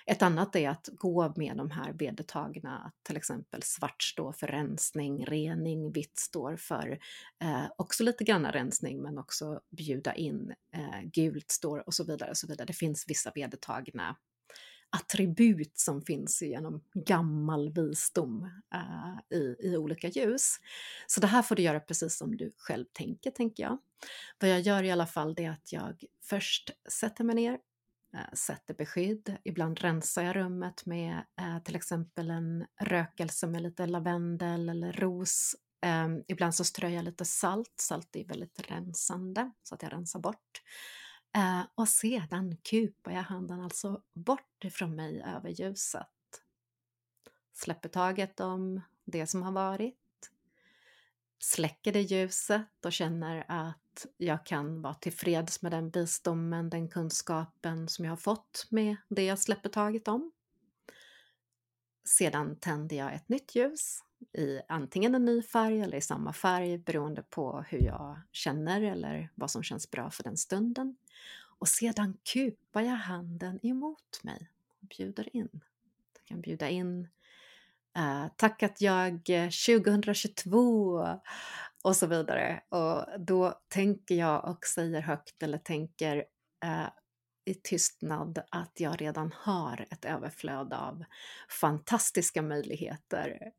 [0.05, 4.47] Ett annat är att gå med de här vedertagna, att till exempel svart står för
[4.47, 6.99] rensning, rening, vitt står för
[7.43, 12.29] eh, också lite grann rensning men också bjuda in, eh, gult står och så vidare.
[12.29, 12.65] Och så vidare.
[12.65, 14.15] Det finns vissa vedertagna
[14.95, 18.43] attribut som finns genom gammal visdom
[18.75, 20.57] uh, i, i olika ljus.
[21.07, 23.77] Så det här får du göra precis som du själv tänker, tänker jag.
[24.39, 27.59] Vad jag gör i alla fall det är att jag först sätter mig ner,
[28.13, 29.37] Eh, sätter beskydd.
[29.43, 35.55] Ibland rensar jag rummet med eh, till exempel en rökelse med lite lavendel eller ros.
[35.85, 37.73] Eh, ibland så strör jag lite salt.
[37.75, 40.61] Salt är väldigt rensande så att jag rensar bort.
[41.35, 46.07] Eh, och sedan kupar jag handen alltså bort ifrån mig över ljuset.
[47.53, 49.99] Släpper taget om det som har varit.
[51.39, 53.82] Släcker det ljuset och känner att
[54.17, 59.23] jag kan vara tillfreds med den visdomen, den kunskapen som jag har fått med det
[59.23, 60.31] jag släpper taget om.
[62.05, 63.99] Sedan tänder jag ett nytt ljus
[64.33, 69.29] i antingen en ny färg eller i samma färg beroende på hur jag känner eller
[69.35, 70.95] vad som känns bra för den stunden.
[71.59, 74.49] Och sedan kupar jag handen emot mig
[74.81, 75.49] och bjuder in.
[76.13, 77.07] Jag kan bjuda in
[77.95, 81.19] eh, tack att jag eh, 2022
[81.83, 82.61] och så vidare.
[82.69, 86.17] Och då tänker jag och säger högt eller tänker
[86.65, 86.87] eh,
[87.45, 91.03] i tystnad att jag redan har ett överflöd av
[91.61, 93.51] fantastiska möjligheter,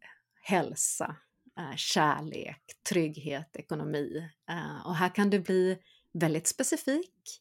[0.42, 1.16] hälsa,
[1.58, 4.28] eh, kärlek, trygghet, ekonomi.
[4.50, 5.78] Eh, och här kan du bli
[6.12, 7.40] väldigt specifik.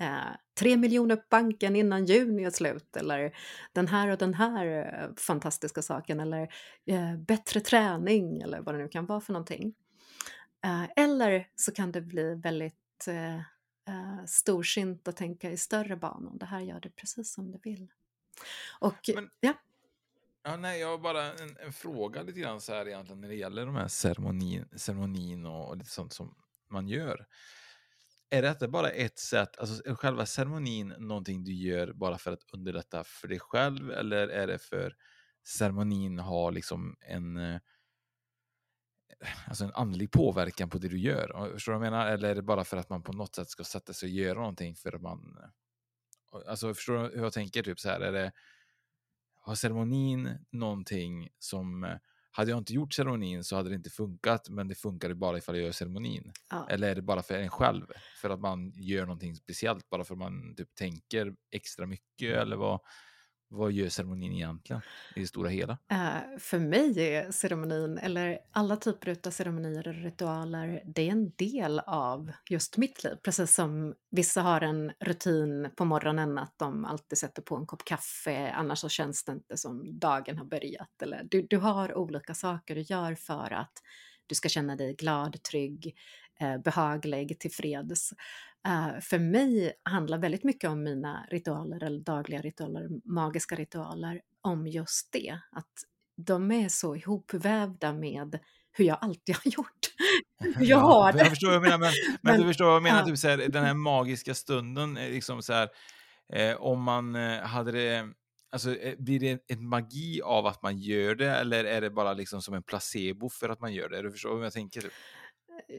[0.00, 3.36] Eh, tre miljoner på banken innan juni är slut eller
[3.72, 6.48] den här och den här eh, fantastiska saken eller
[6.86, 9.74] eh, bättre träning eller vad det nu kan vara för någonting.
[10.64, 13.36] Eh, eller så kan det bli väldigt eh,
[13.88, 16.38] eh, storsint att tänka i större banor.
[16.38, 17.88] Det här gör du precis som du vill.
[18.80, 19.54] Och Men- ja,
[20.46, 23.34] Ja, nej, jag har bara en, en fråga lite grann så här egentligen när det
[23.34, 26.34] gäller de här ceremonin, ceremonin och, och lite sånt som
[26.70, 27.26] man gör.
[28.30, 32.42] Är detta bara ett sätt, alltså är själva ceremonin någonting du gör bara för att
[32.52, 34.96] underlätta för dig själv eller är det för
[35.44, 37.36] ceremonin har liksom en
[39.48, 41.50] alltså en andlig påverkan på det du gör?
[41.52, 42.06] Förstår du vad jag menar?
[42.06, 44.38] Eller är det bara för att man på något sätt ska sätta sig och göra
[44.38, 45.38] någonting för att man...
[46.48, 47.62] Alltså förstår du hur jag tänker?
[47.62, 48.32] Typ så här, är det,
[49.40, 51.84] har ceremonin någonting som...
[51.84, 51.96] eh,
[52.30, 55.56] Hade jag inte gjort ceremonin så hade det inte funkat, men det funkade bara ifall
[55.56, 56.32] jag gör ceremonin.
[56.50, 56.66] ja.
[56.70, 57.86] Eller är det bara för en själv?
[58.20, 62.36] För att man gör någonting speciellt, bara för att man typ tänker extra mycket?
[62.36, 62.80] Eller vad,
[63.54, 64.82] vad gör ceremonin egentligen
[65.16, 65.72] i det stora hela?
[65.72, 71.32] Uh, för mig är ceremonin, eller alla typer av ceremonier och ritualer, det är en
[71.36, 73.16] del av just mitt liv.
[73.22, 77.84] Precis som vissa har en rutin på morgonen att de alltid sätter på en kopp
[77.84, 81.02] kaffe, annars så känns det inte som dagen har börjat.
[81.02, 83.72] Eller du, du har olika saker du gör för att
[84.26, 85.96] du ska känna dig glad, trygg,
[86.40, 88.12] eh, behaglig, tillfreds.
[88.66, 94.66] Eh, för mig handlar väldigt mycket om mina ritualer, eller dagliga ritualer, magiska ritualer, om
[94.66, 95.38] just det.
[95.52, 95.72] Att
[96.16, 98.38] de är så ihopvävda med
[98.72, 99.78] hur jag alltid har gjort.
[100.56, 101.24] Hur jag har Jag det.
[101.30, 101.90] förstår vad jag menar, men,
[102.22, 103.06] men, Men- du förstår vad jag menar, ja.
[103.06, 105.68] typ så här, den här magiska stunden, liksom så här,
[106.32, 108.08] eh, om man eh, hade det,
[108.52, 112.12] alltså eh, blir det en magi av att man gör det, eller är det bara
[112.12, 114.02] liksom som en placebo för att man gör det?
[114.02, 114.84] Du förstår vad jag tänker?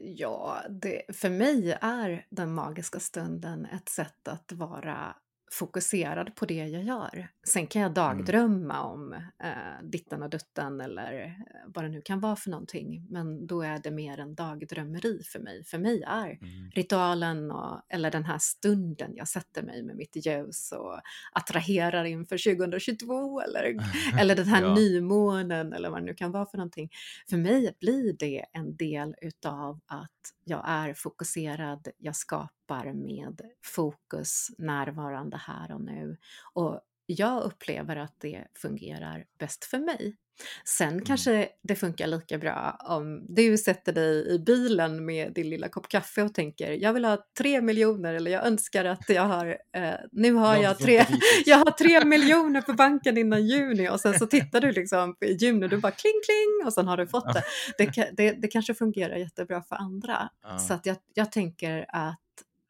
[0.02, 5.16] Ja, det, för mig är den magiska stunden ett sätt att vara
[5.52, 7.28] fokuserad på det jag gör.
[7.48, 11.30] Sen kan jag dagdrömma om eh, ditten och dutten eller eh,
[11.66, 13.06] vad det nu kan vara för någonting.
[13.10, 15.64] Men då är det mer en dagdrömmeri för mig.
[15.64, 16.70] För mig är Mm.
[16.74, 21.00] ritualen och, eller den här stunden jag sätter mig med mitt ljus och
[21.32, 23.76] attraherar inför 2022 eller,
[24.20, 24.74] eller den här Ja.
[24.74, 26.90] nymånen eller vad det nu kan vara för någonting.
[27.30, 30.10] För mig blir det en del utav att
[30.44, 32.48] jag är fokuserad, jag skapar
[32.94, 36.16] med fokus, närvarande här och nu.
[36.52, 40.16] Och jag upplever att det fungerar bäst för mig.
[40.64, 41.04] Sen Mm.
[41.04, 45.88] kanske det funkar lika bra om du sätter dig i bilen med din lilla kopp
[45.88, 49.94] kaffe och tänker jag vill ha tre miljoner eller jag önskar att jag har, eh,
[50.12, 51.04] nu har jag tre,
[51.46, 55.32] jag har tre miljoner på banken innan juni och sen så tittar du liksom i
[55.32, 57.42] juni och du bara kling kling och sen har du fått det.
[57.78, 60.28] Det, det, det kanske fungerar jättebra för andra.
[60.42, 60.58] Ja.
[60.58, 62.20] Så att jag, jag tänker att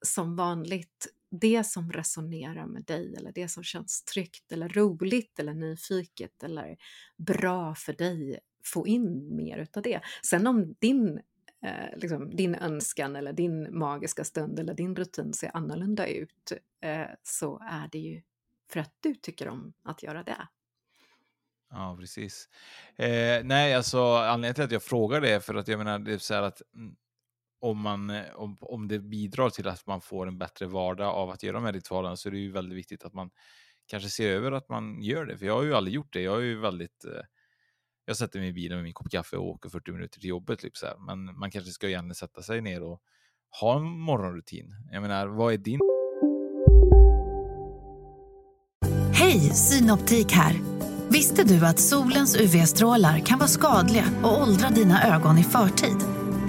[0.05, 5.55] som vanligt, det som resonerar med dig eller det som känns tryggt eller roligt eller
[5.55, 6.77] nyfiket eller
[7.17, 10.01] bra för dig, få in mer utav det.
[10.23, 11.21] Sen om din,
[11.63, 17.07] eh, liksom, din önskan eller din magiska stund eller din rutin ser annorlunda ut eh,
[17.23, 18.23] så är det ju
[18.71, 20.49] för att du tycker om att göra det.
[21.71, 22.49] Ja, precis.
[22.97, 26.13] Eh, nej, alltså anledningen till att jag frågar det är för att jag menar, det
[26.13, 26.97] är så här att mm,
[27.61, 31.31] om, man, eh, om, om det bidrar till att man får en bättre vardag av
[31.31, 33.31] att göra de här ritualerna så är det ju väldigt viktigt att man
[33.87, 35.39] kanske ser över att man gör det.
[35.39, 36.21] För jag har ju aldrig gjort det.
[36.21, 37.05] Jag är ju väldigt...
[37.05, 37.23] Eh,
[38.09, 40.59] jag sätter mig i bilen med min kopp kaffe och åker 40 minuter till jobbet.
[40.59, 40.97] Typ så här.
[41.07, 43.01] Men man kanske ska gärna sätta sig ner och
[43.61, 44.75] ha en morgonrutin.
[44.93, 45.81] Jag menar, vad är din
[49.13, 50.61] Hej, Synoptik här.
[51.09, 56.26] Visste du att solens UV-strålar kan vara skadliga och åldra dina ögon i förtid?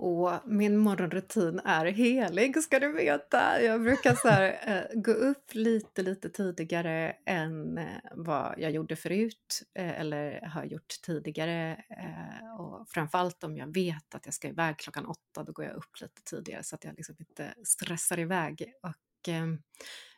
[0.00, 3.62] Och min morgonrutin är helig ska du veta.
[3.62, 4.58] Jag brukar så här,
[4.92, 10.64] eh, gå upp lite, lite tidigare än eh, vad jag gjorde förut eh, eller har
[10.64, 11.84] gjort tidigare.
[11.90, 15.74] Eh, och framförallt om jag vet att jag ska iväg klockan åtta, då går jag
[15.74, 18.72] upp lite tidigare så att jag liksom inte stressar iväg.
[18.82, 19.46] Och eh,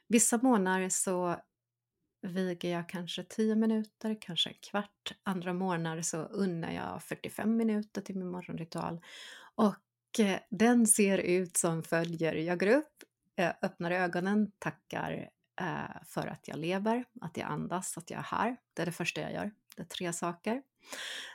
[0.09, 1.37] vissa månader så
[2.23, 5.15] viger jag kanske 10 minuter, kanske en kvart.
[5.23, 9.01] Andra månader så unnar jag 45 minuter till min morgonritual.
[9.61, 12.35] Och eh, den ser ut som följer.
[12.35, 13.03] Jag går upp,
[13.37, 15.29] eh, öppnar ögonen, tackar
[15.61, 18.57] eh, för att jag lever, att jag andas, att jag är här.
[18.75, 19.51] Det är det första jag gör.
[19.77, 20.63] Det är tre saker.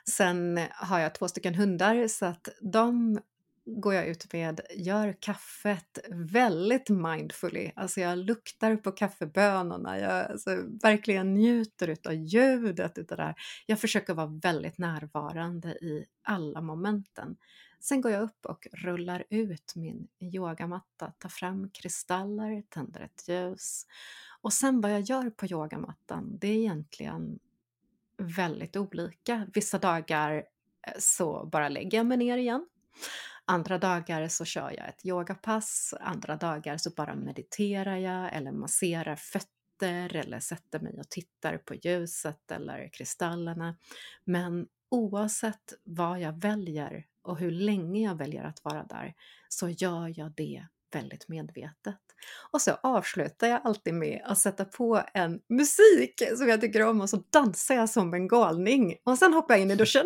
[0.09, 3.19] Sen har jag två stycken hundar så att de
[3.65, 7.71] går jag ut med, gör kaffet väldigt mindfully.
[7.75, 10.49] Alltså jag luktar på kaffebönorna, jag alltså,
[10.83, 13.35] verkligen njuter utav ljudet utav det här.
[13.65, 17.37] Jag försöker vara väldigt närvarande i alla momenten.
[17.87, 23.85] Sen går jag upp och rullar ut min yogamatta, tar fram kristaller, tänder ett ljus.
[24.41, 27.39] Och sen vad jag gör på yogamattan, det är egentligen
[28.17, 29.47] väldigt olika.
[29.53, 30.33] Vissa dagar
[30.87, 32.67] eh, så bara lägger jag mig ner igen.
[33.45, 39.15] Andra dagar så kör jag ett yogapass, andra dagar så bara mediterar jag eller masserar
[39.15, 43.77] fötter eller sätter mig och tittar på ljuset eller kristallerna.
[44.23, 49.13] Men oavsett vad jag väljer och hur länge jag väljer att vara där
[49.49, 51.99] så gör jag det väldigt medvetet.
[52.51, 57.01] Och så avslutar jag alltid med att sätta på en musik som jag tycker om
[57.01, 60.05] och så dansar jag som en galning och sen hoppar jag in i duschen.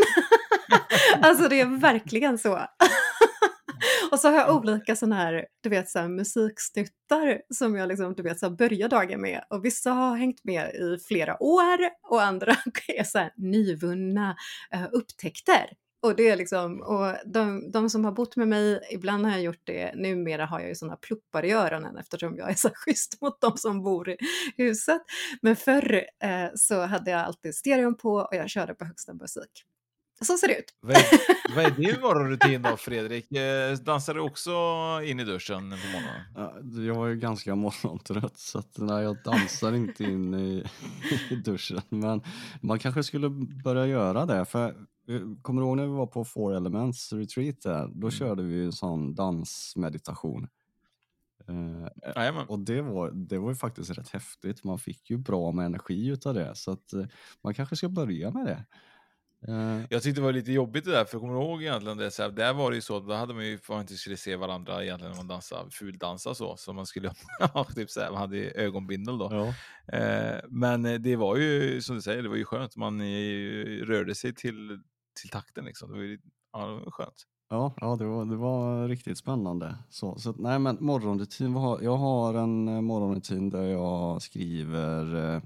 [1.22, 2.54] alltså det är verkligen så.
[4.12, 8.14] och så har jag olika sådana här, du vet, så här musikstuttar som jag liksom,
[8.14, 9.44] du vet, så här börjar dagen med.
[9.50, 11.80] Och vissa har hängt med i flera år
[12.10, 12.56] och andra
[12.88, 14.36] är så här nyvunna
[14.76, 15.70] uh, upptäckter.
[16.02, 19.42] Och det är liksom, och de, de som har bott med mig, ibland har jag
[19.42, 23.22] gjort det, numera har jag ju sådana pluppar i öronen eftersom jag är så schysst
[23.22, 24.18] mot de som bor i
[24.58, 25.02] huset.
[25.42, 29.66] Men förr eh, så hade jag alltid stereon på och jag körde på högsta musik.
[30.22, 30.74] Så ser det ut.
[30.82, 31.06] Vad är,
[31.56, 33.32] vad är din morgonrutin då, Fredrik?
[33.32, 34.52] Eh, Dansar du också
[35.06, 36.22] in i duschen på morgonen?
[36.36, 40.64] Ja, Jag är ganska morgontrött så att, nej, jag dansar inte in i,
[41.30, 41.82] i duschen.
[41.90, 42.22] Men
[42.62, 43.30] man kanske skulle
[43.64, 44.46] börja göra det.
[44.46, 47.88] För eh, Kommer du ihåg när vi var på Four Elements retreat där?
[47.88, 48.12] Då Mm.
[48.12, 50.48] körde vi en sån dansmeditation.
[51.48, 54.64] Eh, och det var, det var ju faktiskt rätt häftigt.
[54.64, 56.56] Man fick ju bra med energi utav det.
[56.56, 57.06] Så att eh,
[57.44, 58.66] man kanske ska börja med det.
[59.48, 62.12] Eh, Jag tyckte det var lite jobbigt det där, för jag kommer ihåg egentligen det,
[62.12, 64.36] så här, där var det ju så, då hade man ju, man inte skulle se
[64.36, 67.14] varandra egentligen när man dansade, fuldansa så, så man skulle,
[67.76, 69.30] typ så här, man hade ögonbindel då.
[69.32, 69.54] ja.
[69.98, 73.86] Eh, men eh, det var ju, som du säger, det var ju skönt, man eh,
[73.86, 74.80] rörde sig till,
[75.22, 76.20] till takten liksom, det var ju,
[76.54, 77.24] ja, det var skönt.
[77.50, 79.76] Ja, ja det, var, det var riktigt spännande.
[79.90, 85.42] Så, så, att, nej, men morgonrutin, jag har en eh, morgonrutin där jag skriver eh,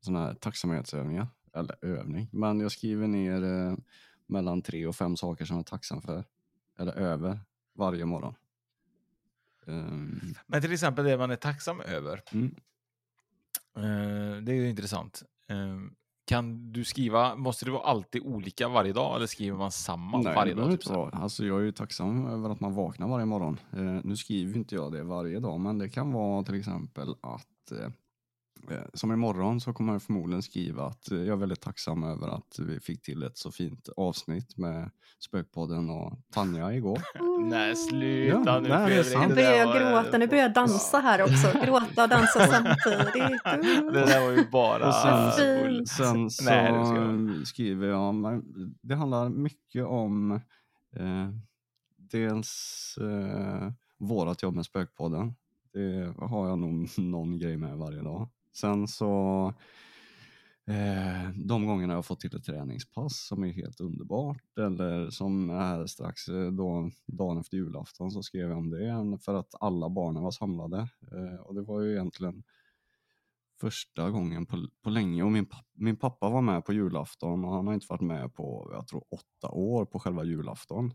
[0.00, 3.76] såna här tacksamhetsövningar, eller övning, men jag skriver ner eh,
[4.26, 6.24] mellan tre och fem saker som jag är tacksam för,
[6.78, 7.38] eller över,
[7.74, 8.34] varje morgon.
[9.66, 12.54] Ehm, Men till exempel det man är tacksam över, Mm.
[13.76, 15.22] eh, det är ju intressant.
[15.48, 15.78] Eh,
[16.24, 20.34] kan du skriva, måste det vara alltid olika varje dag eller skriver man samma Nej,
[20.34, 20.70] varje dag?
[20.70, 21.10] Typ vara.
[21.10, 23.60] Alltså, jag är ju tacksam över att man vaknar varje morgon.
[23.72, 27.72] Eh, nu skriver inte jag det varje dag, men det kan vara till exempel att
[27.72, 27.88] eh,
[28.94, 32.58] som imorgon så kommer jag förmodligen skriva att eh, jag är väldigt tacksam över att
[32.58, 37.00] vi fick till ett så fint avsnitt med Spökpodden och Tanja igår.
[37.50, 39.28] Nej, sluta Ja, nu Fredrik.
[39.28, 41.64] Nu börjar jag gråta, nu börjar jag dansa här också.
[41.64, 43.42] Gråta och dansa samtidigt.
[43.92, 44.88] Det där var ju bara...
[44.88, 45.88] Och sen, fint.
[45.88, 48.42] sen så Nej, skriver jag, men
[48.82, 50.32] det handlar mycket om
[50.96, 51.28] eh,
[51.96, 55.34] dels eh, vårat jobb med Spökpodden.
[55.72, 58.28] Det har jag nog någon grej med varje dag.
[58.52, 59.46] Sen så
[60.66, 65.50] eh, de gångerna jag har fått till ett träningspass som är helt underbart eller som
[65.50, 69.90] är strax eh, då, dagen efter julafton så skrev jag om det för att alla
[69.90, 70.78] barnen var samlade
[71.12, 72.42] eh, och det var ju egentligen
[73.60, 77.66] första gången på, på länge och min, min pappa var med på julafton och han
[77.66, 80.94] har inte varit med på, jag tror åtta år på själva julafton.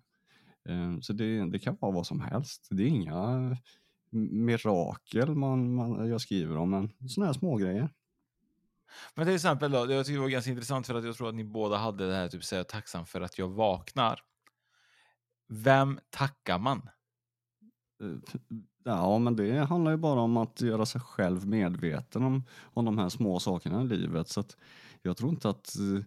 [0.70, 2.68] Eh, Så det, det kan vara vad som helst.
[2.72, 3.58] Det är inga
[4.16, 7.90] mirakel man, man, jag skriver om, men sådana här små grejer.
[9.16, 11.36] Men till exempel då, jag tycker det var ganska intressant för att jag tror att
[11.36, 14.20] ni båda hade det här typ säga tacksam för att jag vaknar.
[15.48, 16.90] Vem tackar man?
[18.02, 18.40] Eh,
[18.88, 22.98] Ja, men det handlar ju bara om att göra sig själv medveten om, om de
[22.98, 24.30] här små sakerna i livet.
[24.30, 24.44] Så
[25.02, 26.04] jag tror inte att eh,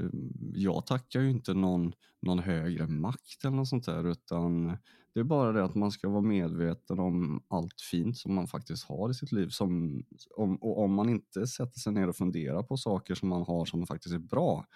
[0.00, 4.76] Ehm, jag tackar ju inte någon, någon högre makt eller något sånt där, utan
[5.14, 8.84] det är bara det att man ska vara medveten om allt fint som man faktiskt
[8.84, 9.48] har i sitt liv.
[9.48, 10.02] Som,
[10.36, 13.64] om, och om man inte sätter sig ner och funderar på saker som man har
[13.64, 14.66] som faktiskt är bra,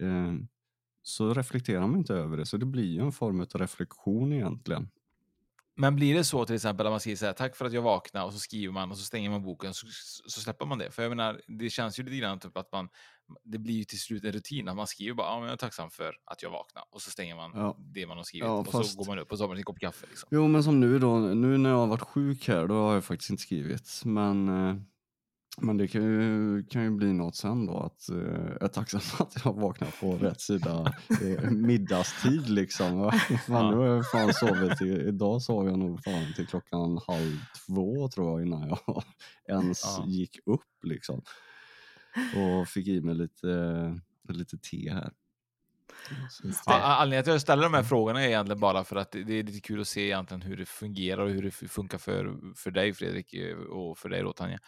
[0.00, 0.34] eh,
[1.02, 2.46] så reflekterar man inte över det.
[2.46, 4.88] Så det blir ju en form av reflektion egentligen.
[5.76, 7.82] Men blir det så till exempel att man skriver så här, tack för att jag
[7.82, 9.86] vaknade och så skriver man och så stänger man boken så,
[10.26, 10.90] så släpper man det?
[10.90, 12.88] För jag menar, det känns ju lite grann typ att man,
[13.44, 15.56] det blir ju till slut en rutin att man skriver bara, ja men jag är
[15.56, 17.76] tacksam för att jag vaknade och så stänger man Ja.
[17.94, 19.56] det man har skrivit Ja, och fast- så går man upp och så har man
[19.56, 20.06] sin kopp kaffe.
[20.10, 20.28] Liksom.
[20.32, 23.04] Jo, men som nu då, nu när jag har varit sjuk här, då har jag
[23.04, 24.02] faktiskt inte skrivit.
[24.04, 24.76] Men, eh,
[25.60, 29.00] men det kan ju, kan ju bli något sen då, att eh, jag är tacksam
[29.26, 32.96] att jag vaknat på rätt sida eh, middagstid liksom.
[33.48, 37.36] Men nu har jag fan sovit, i, idag sov jag nog fan till klockan halv
[37.66, 39.02] två tror jag innan jag
[39.48, 40.04] ens Ja.
[40.06, 41.22] gick upp liksom.
[42.36, 45.12] Och fick i mig lite, lite te här.
[46.66, 49.38] Ja, anledningen till att jag ställer de här frågorna är egentligen bara för att det
[49.38, 52.70] är lite kul att se egentligen hur det fungerar och hur det funkar för, för
[52.70, 54.58] dig Fredrik eh, och för dig då Tanja.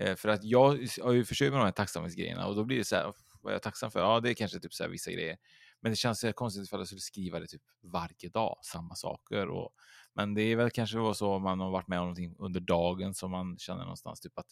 [0.00, 2.84] Eh, För att jag har ju försökt med de här tacksamhetsgrejerna och då blir det
[2.84, 4.00] så här, vad är jag tacksam för?
[4.00, 5.36] Ja, det är kanske typ så här vissa grejer.
[5.80, 9.48] Men det känns konstigt ifall jag skulle skriva det typ varje dag, samma saker.
[9.48, 9.70] Och,
[10.14, 12.60] men det är väl kanske var så om man har varit med om någonting under
[12.60, 14.50] dagen som man känner någonstans typ att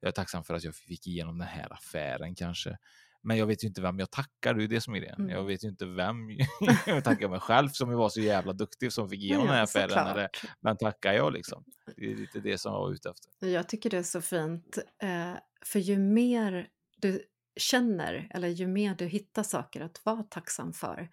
[0.00, 2.78] jag är tacksam för att jag fick igenom den här affären kanske.
[3.22, 5.14] Men jag vet ju inte vem jag tackar, det är det som är det.
[5.18, 5.30] Mm.
[5.30, 6.16] Jag vet ju inte vem
[6.86, 9.62] jag tackar mig själv som jag var så jävla duktig som fick igenom den här
[9.62, 10.06] affären.
[10.06, 10.28] Eller,
[10.62, 11.64] vem tackar jag liksom?
[11.96, 13.48] Det är lite det som jag var ute efter.
[13.48, 15.34] Jag tycker det är så fint, eh,
[15.64, 17.22] för ju mer du
[17.56, 21.08] känner eller ju mer du hittar saker att vara tacksam för,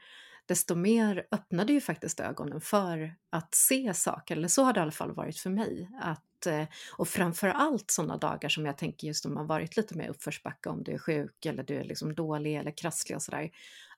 [0.46, 4.80] desto mer öppnar du ju faktiskt ögonen för att se saker, eller så har det
[4.80, 5.90] i alla fall varit för mig.
[6.02, 6.66] Att, eh,
[6.98, 10.70] och framför allt sådana dagar som jag tänker just om man varit lite mer uppförsbacke,
[10.70, 13.52] om du är sjuk eller du är liksom dålig eller krasslig och sådär,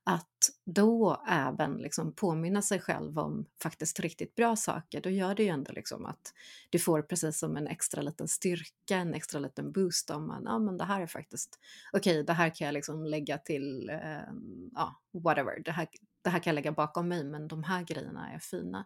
[0.10, 5.44] att då även liksom påminna sig själv om faktiskt riktigt bra saker, då gör det
[5.44, 6.34] ju ändå liksom att
[6.70, 10.60] du får precis som en extra liten styrka, en extra liten boost om man, ja
[10.60, 11.60] men det här är faktiskt,
[11.94, 14.34] okej det här kan jag liksom lägga till, eh,
[14.76, 15.88] ja whatever, det här,
[16.22, 18.86] det här kan jag lägga bakom mig men de här grejerna är fina.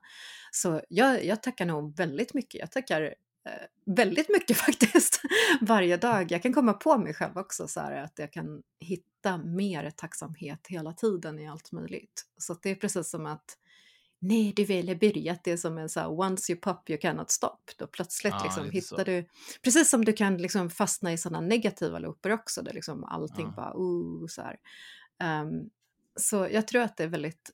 [0.52, 3.02] Så jag, jag tackar nog väldigt mycket, jag tackar
[3.46, 3.52] eh,
[3.86, 5.22] väldigt mycket faktiskt
[5.62, 6.32] varje dag.
[6.32, 10.68] Jag kan komma på mig själv också så här att jag kan hitta mer tacksamhet
[10.68, 12.26] hela tiden i allt möjligt.
[12.38, 13.58] Så det är precis som att
[14.24, 17.00] Nej, du väl är börjat, det är som en så här once you pop you
[17.00, 17.58] cannot stop.
[17.78, 18.96] Då plötsligt Ja, liksom lite så.
[18.96, 19.26] hittar du,
[19.64, 23.54] precis som du kan liksom fastna i sådana negativa looper också, där liksom allting Ja.
[23.56, 24.60] bara, oh, så här.
[25.42, 25.70] Um,
[26.20, 27.52] så jag tror att det är väldigt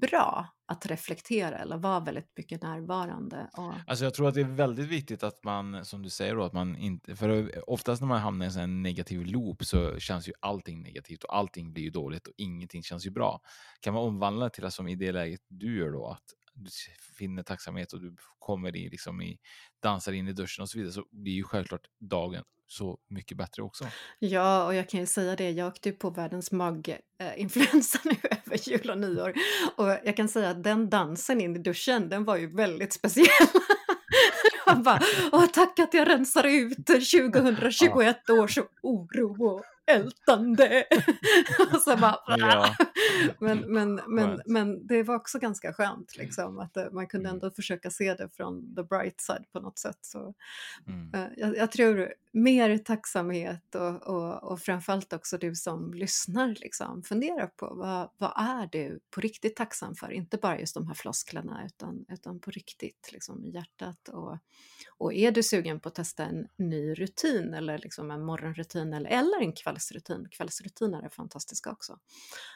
[0.00, 3.50] bra att reflektera eller vara väldigt mycket närvarande.
[3.52, 3.74] Och...
[3.86, 6.52] Alltså jag tror att det är väldigt viktigt att man, som du säger då, att
[6.52, 10.32] man inte, för oftast när man hamnar i en sån negativ loop så känns ju
[10.40, 13.40] allting negativt och allting blir ju dåligt och ingenting känns ju bra.
[13.80, 16.24] Kan man omvandla det till att som i det läget du gör då, att
[16.58, 16.70] du
[17.18, 19.38] finner tacksamhet och du kommer i, liksom i,
[19.82, 23.62] dansar in i duschen och så vidare, så blir ju självklart dagen så mycket bättre
[23.62, 23.86] också.
[24.18, 28.68] Ja, och jag kan ju säga det, jag åkte ju på världens maginfluensa nu över
[28.68, 29.34] jul och nyår.
[29.76, 33.26] Och jag kan säga att den dansen in i duschen, den var ju väldigt speciell.
[34.66, 35.00] Jag bara,
[35.32, 40.84] åh tack att jag rensar ut 2021 års oro och ältande.
[41.72, 42.74] och så bara, ja.
[43.40, 47.36] men, men, men, men det var också ganska skönt liksom, att eh, man kunde mm.
[47.36, 49.98] ändå försöka se det från the bright side på något sätt.
[50.00, 50.34] Så,
[50.86, 51.14] mm.
[51.14, 57.02] uh, jag, jag, tror mer tacksamhet och, och, och framförallt också du som lyssnar, liksom,
[57.02, 60.10] fundera på vad, vad är du på riktigt tacksam för?
[60.12, 64.08] Inte bara just de här flosklerna utan, utan på riktigt liksom, i hjärtat.
[64.08, 64.38] Och,
[64.98, 69.10] och är du sugen på att testa en ny rutin eller liksom en morgonrutin eller,
[69.10, 71.98] eller en kvällsrutin, kvällsrutiner är fantastiska också.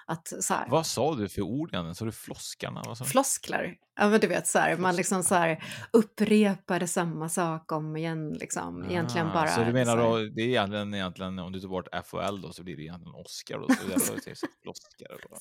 [0.06, 1.70] Att, så här, Vad sa du för ord?
[1.94, 3.76] Sa du sa Floskler.
[3.94, 8.32] Ja men du vet så här, man liksom så här upprepar samma sak om igen
[8.32, 8.84] liksom.
[8.90, 9.48] Egentligen Ah, bara.
[9.48, 12.52] Så du menar så då, det är egentligen, egentligen om du tar bort FOL då
[12.52, 13.68] så blir det egentligen Oscar då?
[13.68, 15.36] Så jag floskare då.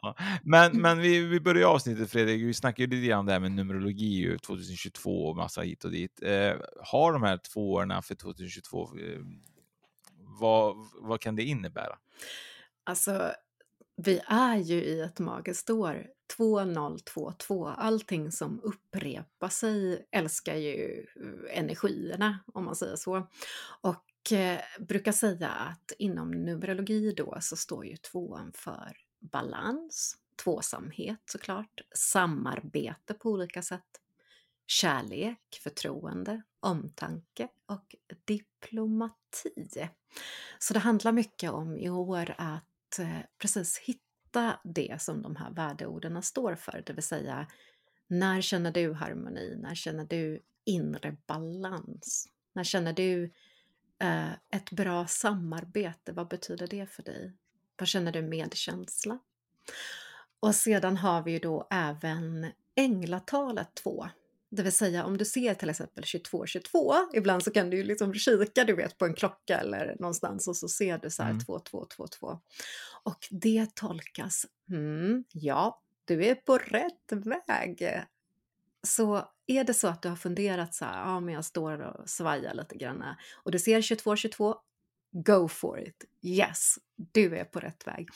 [0.00, 0.16] ja.
[0.42, 3.40] Men, men vi, vi börjar avsnittet Fredrik, vi snackade ju lite grann om det här
[3.40, 6.22] med numerologi ju, 2022 och massa hit och dit.
[6.22, 9.20] Eh, har de här två åren för 2022, eh,
[10.40, 11.98] vad, vad kan det innebära?
[12.84, 13.32] Alltså,
[13.96, 16.06] vi är ju i ett magiskt år.
[16.36, 17.68] 2022.
[17.68, 23.28] Allting som upprepar sig älskar ju eh, energierna, om man säger så.
[23.80, 31.20] Och eh, brukar säga att inom numerologi då så står ju tvåan för balans, tvåsamhet
[31.26, 34.00] såklart, samarbete på olika sätt,
[34.66, 39.88] kärlek, förtroende, omtanke och diplomati.
[40.58, 44.05] Så det handlar mycket om i år att eh, precis hitta
[44.64, 47.46] det som de här värdeorden står för, det vill säga
[48.06, 49.56] när känner du harmoni?
[49.56, 52.28] När känner du inre balans?
[52.52, 53.24] När känner du
[53.98, 56.12] eh, ett bra samarbete?
[56.12, 57.32] Vad betyder det för dig?
[57.78, 59.18] Vad känner du medkänsla?
[60.40, 64.06] Och sedan har vi ju då även änglatalet 2.
[64.50, 68.14] Det vill säga om du ser till exempel 2222, ibland så kan du ju liksom
[68.14, 71.44] kika du vet på en klocka eller någonstans och så ser du så här Mm.
[71.44, 72.40] 2222.
[73.02, 77.12] Och det tolkas, mm, ja, du är på rätt
[77.48, 78.04] väg.
[78.82, 82.08] Så är det så att du har funderat så här, ja men jag står och
[82.10, 83.04] svajar lite grann
[83.44, 84.56] och du ser 2222,
[85.12, 86.04] go for it.
[86.22, 88.08] Yes, du är på rätt väg.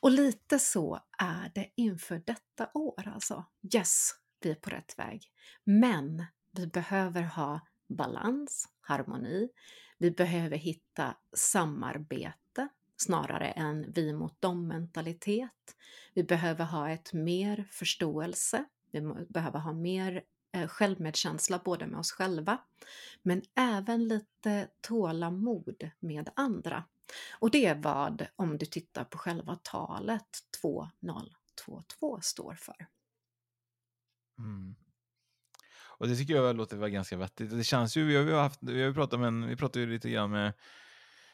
[0.00, 3.44] Och lite så är det inför detta år alltså.
[3.74, 4.10] Yes,
[4.42, 5.22] vi är på rätt väg.
[5.64, 9.48] Men vi behöver ha balans, harmoni.
[9.98, 15.76] Vi behöver hitta samarbete snarare än vi mot dem mentalitet.
[16.14, 18.64] Vi behöver ha ett mer förståelse.
[18.90, 20.22] Vi behöver ha mer
[20.52, 22.58] eh, självmedkänsla både med oss själva
[23.22, 26.84] men även lite tålamod med andra.
[27.38, 30.28] Och det är vad, om du tittar på själva talet,
[30.62, 32.86] 2022 står för.
[34.38, 34.74] Mm.
[35.98, 37.50] Och det tycker jag låter väl ganska vettigt.
[37.50, 39.90] Det känns ju, vi har ju haft, vi har pratat med, en- vi pratade ju
[39.90, 40.52] lite grann med,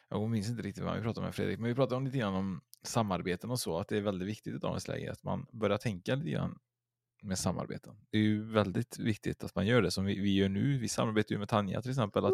[0.09, 2.33] jag minns inte riktigt vad vi pratade med Fredrik, men vi pratade om lite grann
[2.35, 5.77] om samarbeten och så, att det är väldigt viktigt i dagens läge att man börjar
[5.77, 6.59] tänka lite grann
[7.21, 7.95] med samarbeten.
[8.09, 10.77] Det är ju väldigt viktigt att man gör det som vi, vi gör nu.
[10.77, 12.33] Vi samarbetar ju med Tanja till exempel, att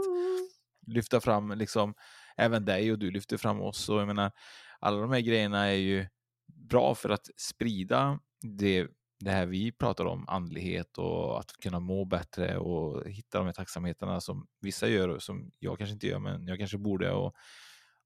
[0.87, 1.93] lyfta fram liksom
[2.37, 4.31] även dig och du lyfter fram oss och jag menar
[4.79, 6.07] alla de här grejerna är ju
[6.47, 8.87] bra för att sprida det,
[9.25, 13.53] det här vi pratar om, andlighet och att kunna må bättre och hitta de här
[13.53, 17.35] tacksamheterna som vissa gör och som jag kanske inte gör men jag kanske borde och,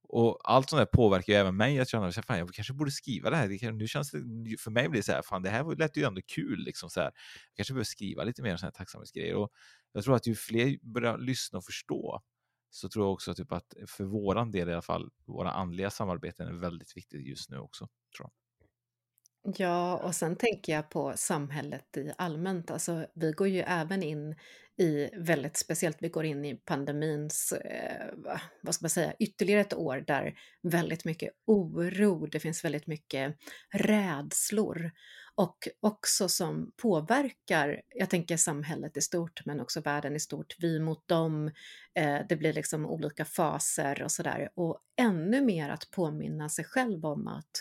[0.04, 3.30] och allt sånt där påverkar ju även mig att känna att jag kanske borde skriva
[3.30, 3.48] det här.
[3.48, 4.20] Det kan, nu känns det,
[4.60, 6.90] för mig blir det så här, fan det här var- lät ju ändå kul liksom
[6.90, 7.06] så här.
[7.06, 9.50] Jag kanske behöver skriva lite mer såna här tacksamhetsgrejer och
[9.94, 12.22] jag tror att ju fler börjar lyssna och förstå
[12.70, 16.48] så tror jag också typ att för våran del i alla fall, våra andliga samarbeten
[16.48, 17.88] är väldigt viktigt just nu också.
[18.18, 18.32] Tror jag.
[19.44, 22.72] Ja, och sen tänker jag på samhället i allmänt.
[22.72, 24.36] Alltså, vi går ju även in
[24.78, 28.08] i väldigt speciellt, vi går in i pandemins, eh,
[28.62, 30.34] vad ska man säga, ytterligare ett år där
[30.64, 33.36] väldigt mycket oro, det finns väldigt mycket
[33.74, 34.92] rädslor.
[35.36, 40.80] och också som påverkar, jag tänker samhället i stort, men också världen i stort, vi
[40.80, 41.52] mot dem,
[41.96, 44.50] eh, det blir liksom olika faser och sådär.
[44.56, 47.52] Och ännu mer att påminna sig själv om att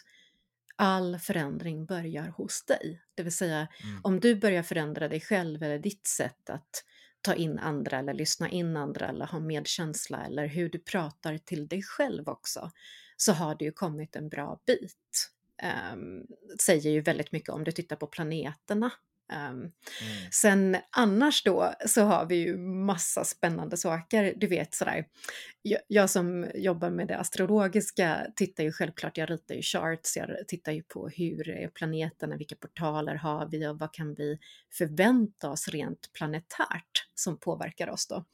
[0.79, 3.03] all förändring börjar hos dig.
[3.15, 4.01] Det vill säga, mm.
[4.03, 6.85] om du börjar förändra dig själv eller ditt sätt att
[7.23, 11.69] ta in andra eller lyssna in andra eller ha medkänsla eller hur du pratar till
[11.69, 12.71] dig själv också,
[13.17, 15.31] så har du ju kommit en bra bit.
[15.93, 16.27] Um,
[16.61, 18.91] säger ju väldigt mycket om du tittar på planeterna
[19.33, 19.71] mm.
[20.33, 25.05] Sen annars då så har vi ju massa spännande saker, du vet sådär.
[25.63, 30.49] Jag, jag, som jobbar med det astrologiska tittar ju självklart, jag ritar ju charts, jag
[30.49, 34.39] tittar ju på hur är planeterna, vilka portaler har vi och vad kan vi
[34.73, 38.25] förvänta oss rent planetärt som påverkar oss då.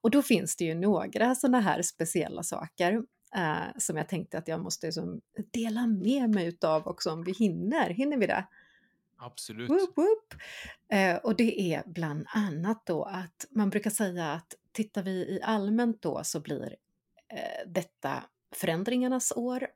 [0.00, 2.92] Och då finns det ju några sådana här speciella saker
[3.36, 5.20] uh, som jag tänkte att jag måste liksom
[5.52, 7.90] dela med mig utav också om vi hinner.
[7.90, 8.46] Hinner vi det?
[9.22, 9.70] Absolut.
[9.70, 10.34] Woop, woop.
[10.92, 15.40] Eh, och det är bland annat då att man brukar säga att tittar vi i
[15.42, 16.76] allmänt då så blir
[17.28, 19.66] eh, detta förändringarnas år.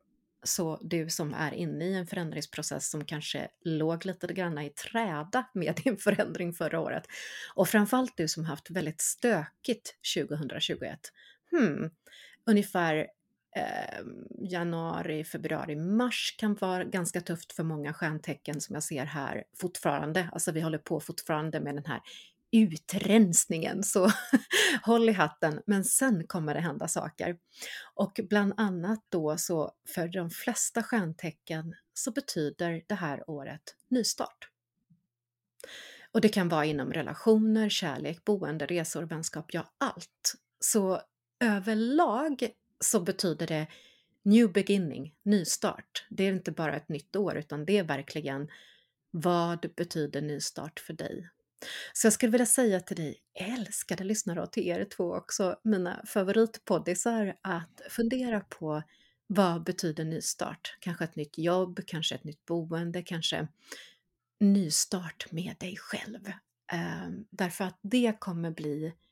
[0.42, 5.46] Så du som är inne i en förändringsprocess som kanske låg lite grann i träda
[5.54, 7.06] med din förändring förra året
[7.54, 11.00] och framförallt du som haft väldigt stökigt 2021.
[11.50, 11.90] Hmm,
[12.46, 13.06] ungefär
[13.56, 14.04] eh,
[14.38, 20.28] januari, februari, mars kan vara ganska tufft för många stjärntecken som jag ser här fortfarande.
[20.32, 22.00] Alltså vi håller på fortfarande med den här
[22.52, 24.10] utrensningen, så
[24.82, 25.62] håll i hatten.
[25.66, 27.36] Men sen kommer det hända saker.
[27.94, 34.48] Och bland annat då så för de flesta stjärntecken så betyder det här året nystart.
[36.12, 40.34] Och det kan vara inom relationer, kärlek, boende, resor, vänskap, ja allt.
[40.60, 41.00] Så
[41.40, 42.50] överlag
[42.80, 43.66] så betyder det
[44.22, 46.06] new beginning, nystart.
[46.08, 48.48] Det är inte bara ett nytt år utan det är verkligen
[49.10, 51.28] vad betyder nystart för dig?
[51.92, 56.04] Så jag skulle vilja säga till dig, älskade lyssnare och till er två också, mina
[56.06, 58.82] favoritpoddisar, att fundera på
[59.26, 60.76] vad betyder nystart?
[60.80, 63.48] Kanske ett nytt jobb, kanske ett nytt boende, kanske
[64.40, 66.32] nystart med dig själv.
[66.72, 69.05] Ehm, därför att det kommer bli Eh,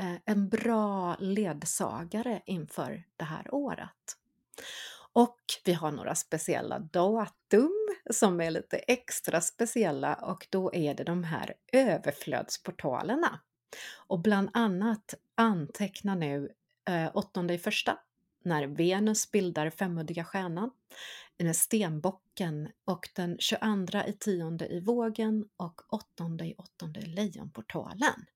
[0.00, 4.16] Eh, en bra ledsagare inför det här året.
[5.12, 7.72] Och vi har några speciella datum
[8.10, 13.40] som är lite extra speciella och då är det de här överflödsportalerna.
[13.96, 16.52] Och bland annat anteckna nu
[16.88, 17.98] eh, åttonde i första
[18.42, 20.70] när Venus bildar femuddiga stjärnan,
[21.38, 28.26] när stenbocken och den 22 i tionde i vågen och åttonde i åttonde i lejonportalen.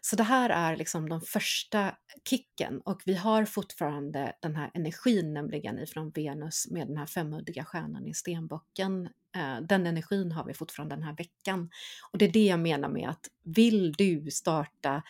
[0.00, 1.94] Så det här är liksom de första
[2.28, 7.64] kicken och vi har fortfarande den här energin nämligen ifrån Venus med den här femuddiga
[7.64, 9.08] stjärnan i stenbocken.
[9.36, 11.70] Eh, den energin har vi fortfarande den här veckan.
[12.12, 15.02] Och det är det jag menar med att vill du starta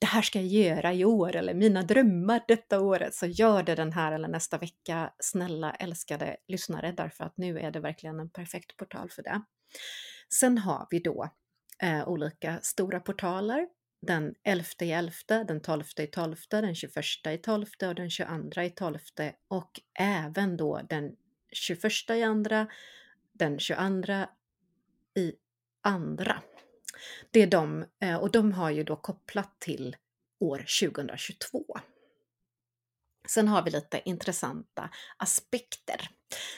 [0.00, 3.74] det här ska jag göra i år eller mina drömmar detta året så gör det
[3.74, 8.30] den här eller nästa vecka snälla älskade lyssnare därför att nu är det verkligen en
[8.30, 9.42] perfekt portal för det.
[10.34, 11.30] Sen har vi då
[11.82, 13.68] eh, olika stora portaler
[14.00, 16.96] den 11 i 11, den 12 i 12, den 21
[17.28, 18.98] i 12 och den 22 i 12
[19.48, 21.16] och även då den
[21.52, 22.66] 21 i andra,
[23.32, 24.26] den 22
[25.14, 25.32] i
[25.82, 26.42] andra.
[27.30, 29.96] Det är de, eh, och de har ju då kopplat till
[30.40, 31.78] år 2022.
[33.28, 36.10] Sen har vi lite intressanta aspekter,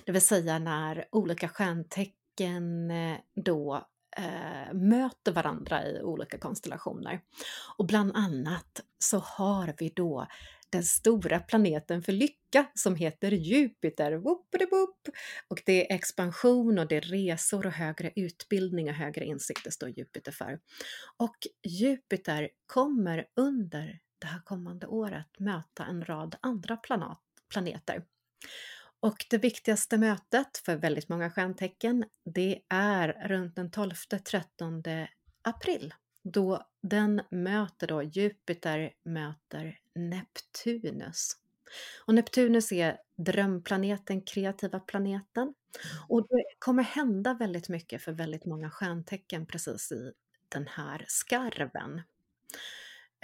[0.05, 7.21] det vill säga när olika stjärntecken eh, då eh, möter varandra i olika konstellationer.
[7.79, 10.27] Och bland annat så har vi då
[10.71, 14.13] den stora planeten för lycka som heter Jupiter.
[14.13, 14.55] Woop
[15.49, 19.89] och det är expansion och det är resor och högre utbildning och högre insikter står
[19.89, 20.61] Jupiter för.
[21.17, 26.79] Och Jupiter kommer under det här kommande året möta en rad andra
[27.49, 28.03] planeter.
[29.01, 35.07] Och det viktigaste mötet för väldigt många stjärntecken, det är runt den 12-13
[35.43, 41.37] april då den möter då Jupiter möter Neptunus.
[42.07, 45.55] Och Neptunus är drömplaneten, kreativa planeten.
[46.09, 50.13] Och det kommer hända väldigt mycket för väldigt många stjärntecken precis i
[50.49, 52.03] den här skarven.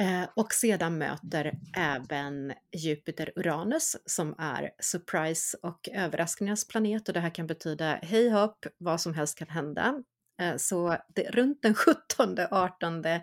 [0.00, 7.34] Eh, och sedan möter även Jupiter-Uranus som är surprise och överraskningens planet och det här
[7.34, 10.02] kan betyda hej hopp, vad som helst kan hända.
[10.42, 13.20] Eh, så det, runt den 17-18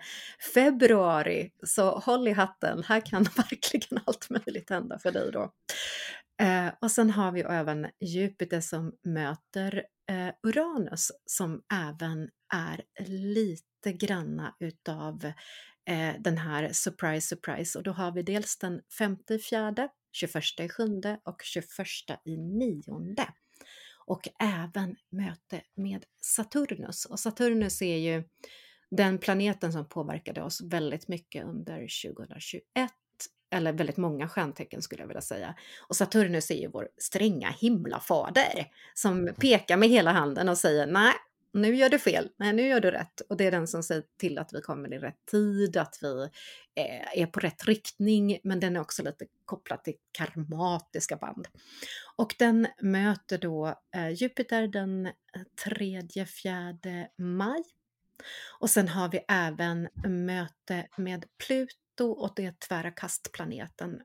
[0.53, 5.51] februari, så håll i hatten, här kan verkligen allt möjligt hända för dig då.
[6.41, 13.93] Eh, och sen har vi även Jupiter som möter eh, Uranus som även är lite
[13.93, 15.31] granna utav
[15.85, 20.43] eh, den här surprise surprise och då har vi dels den 5 i fjärde, 21
[20.59, 21.65] i sjunde och 21
[22.25, 23.27] i nionde.
[24.05, 27.05] Och även möte med Saturnus.
[27.05, 28.23] Och Saturnus är ju
[28.91, 32.91] den planeten som påverkade oss väldigt mycket under 2021
[33.51, 35.55] eller väldigt många stjärntecken skulle jag vilja säga.
[35.87, 41.13] Och Saturnus är ju vår stränga himlafader som pekar med hela handen och säger nej,
[41.53, 43.21] nu gör du fel, nej nu gör du rätt.
[43.29, 46.29] Och det är den som säger till att vi kommer i rätt tid, att vi
[46.75, 51.47] eh, är på rätt riktning, men den är också lite kopplad till karmatiska band.
[52.15, 55.11] Och den möter då eh, Jupiter den eh,
[55.65, 57.63] 3-4 maj.
[58.59, 64.01] Och sen har vi även möte med Pluto och det är tvära kastplaneten.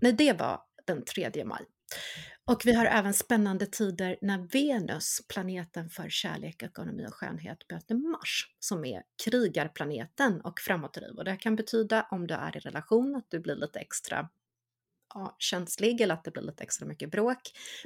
[0.00, 1.64] Nej, det var den 3 maj.
[2.48, 7.94] Och vi har även spännande tider när Venus, planeten för kärlek, ekonomi och skönhet, möter
[7.94, 11.14] Mars som är krigarplaneten och framåtdriv.
[11.16, 14.28] Och det kan betyda om du är i relation att du blir lite extra
[15.14, 17.38] ja, känslig eller att det blir lite extra mycket bråk.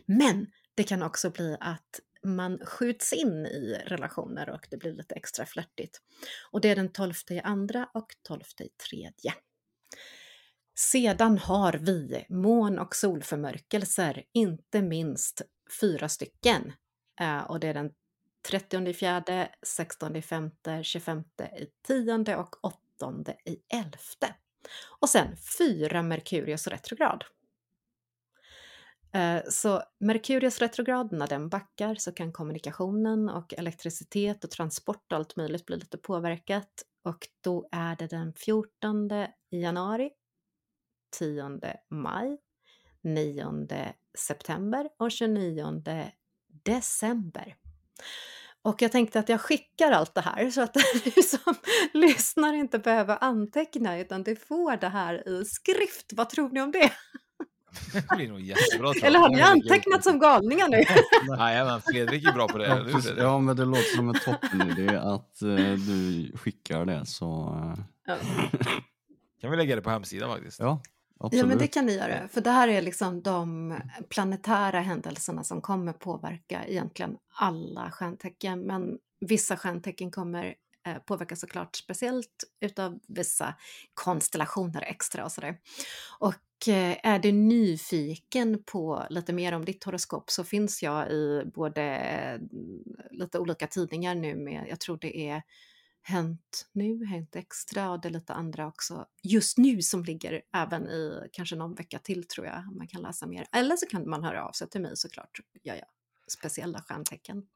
[0.07, 5.15] Men det kan också bli att man skjuts in i relationer och det blir lite
[5.15, 6.01] extra flörtigt.
[6.51, 9.35] Och det är den 12 i andra och 12 i tredje.
[10.91, 15.43] Sedan har vi mån och solförmörkelser, inte minst
[15.81, 16.73] fyra stycken.
[17.21, 17.91] Eh, och det är den
[18.49, 21.21] 30 fjärde, 16 femte, 25
[21.59, 22.77] i tionde och 8
[23.45, 24.35] i elfte.
[25.01, 27.25] Och sen fyra Merkurius retrograd.
[29.13, 35.17] Eh, så Merkurius retrograd, när den backar så kan kommunikationen och elektricitet och transport och
[35.17, 36.85] allt möjligt bli lite påverkat.
[37.05, 39.11] Och då är det den 14
[39.51, 40.11] januari
[41.13, 41.59] 10
[41.91, 42.39] maj,
[43.03, 45.83] 9 september och 29
[46.65, 47.57] december.
[48.63, 50.75] Och jag tänkte att jag skickar allt det här så att
[51.15, 51.55] du som
[51.93, 56.13] lyssnar inte behöver anteckna utan du får det här i skrift.
[56.13, 56.93] Vad tror ni om det?
[57.93, 58.93] Det blir nog jättebra.
[59.03, 60.85] Eller har ni antecknat som galningar nu?
[61.37, 62.67] Nej, men Fredrik är bra på det.
[62.67, 67.59] Ja, ja men det låter som en toppenidé att eh, du skickar det så...
[67.77, 68.17] eh, Ja.
[69.41, 70.61] Kan vi lägga det på hemsidan faktiskt?
[70.61, 70.83] ja,
[71.23, 71.41] absolut.
[71.43, 72.29] Ja, men det kan ni göra.
[72.29, 73.75] För det här är liksom de
[74.09, 78.61] planetära händelserna som kommer påverka egentligen alla stjärntecken.
[78.61, 80.55] Men vissa stjärntecken kommer
[80.87, 83.55] eh, påverkas såklart speciellt utav vissa
[83.95, 85.57] konstellationer extra och sådär.
[86.19, 91.43] Och eh, är du nyfiken på lite mer om ditt horoskop så finns jag i
[91.55, 92.41] både eh,
[93.11, 95.43] lite olika tidningar nu med, jag tror det är
[96.03, 100.89] Hänt nu, Hänt Extra och det är lite andra också just nu som ligger även
[100.89, 103.47] i kanske någon vecka till tror jag man kan läsa mer.
[103.53, 105.87] Eller så kan man höra av sig till mig såklart, gör jag
[106.29, 107.47] speciella stjärntecken.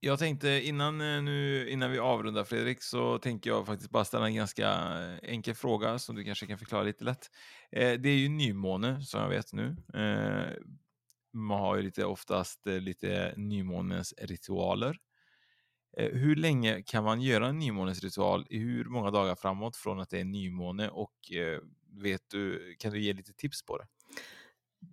[0.00, 4.26] Jag tänkte innan, eh, nu, innan vi avrundar Fredrik så tänker jag faktiskt bara ställa
[4.26, 7.30] en ganska eh, enkel fråga som du kanske kan förklara lite lätt.
[7.72, 9.76] Eh, det är ju nymåne som jag vet nu.
[9.94, 10.52] Eh,
[11.32, 14.98] man har ju lite oftast eh, lite nymånens ritualer.
[15.98, 18.46] Eh, hur länge kan man göra en nymånesritual?
[18.50, 20.88] Hur många dagar framåt från att det är nymåne?
[20.88, 21.60] Och eh,
[22.02, 23.86] vet du, kan du ge lite tips på det?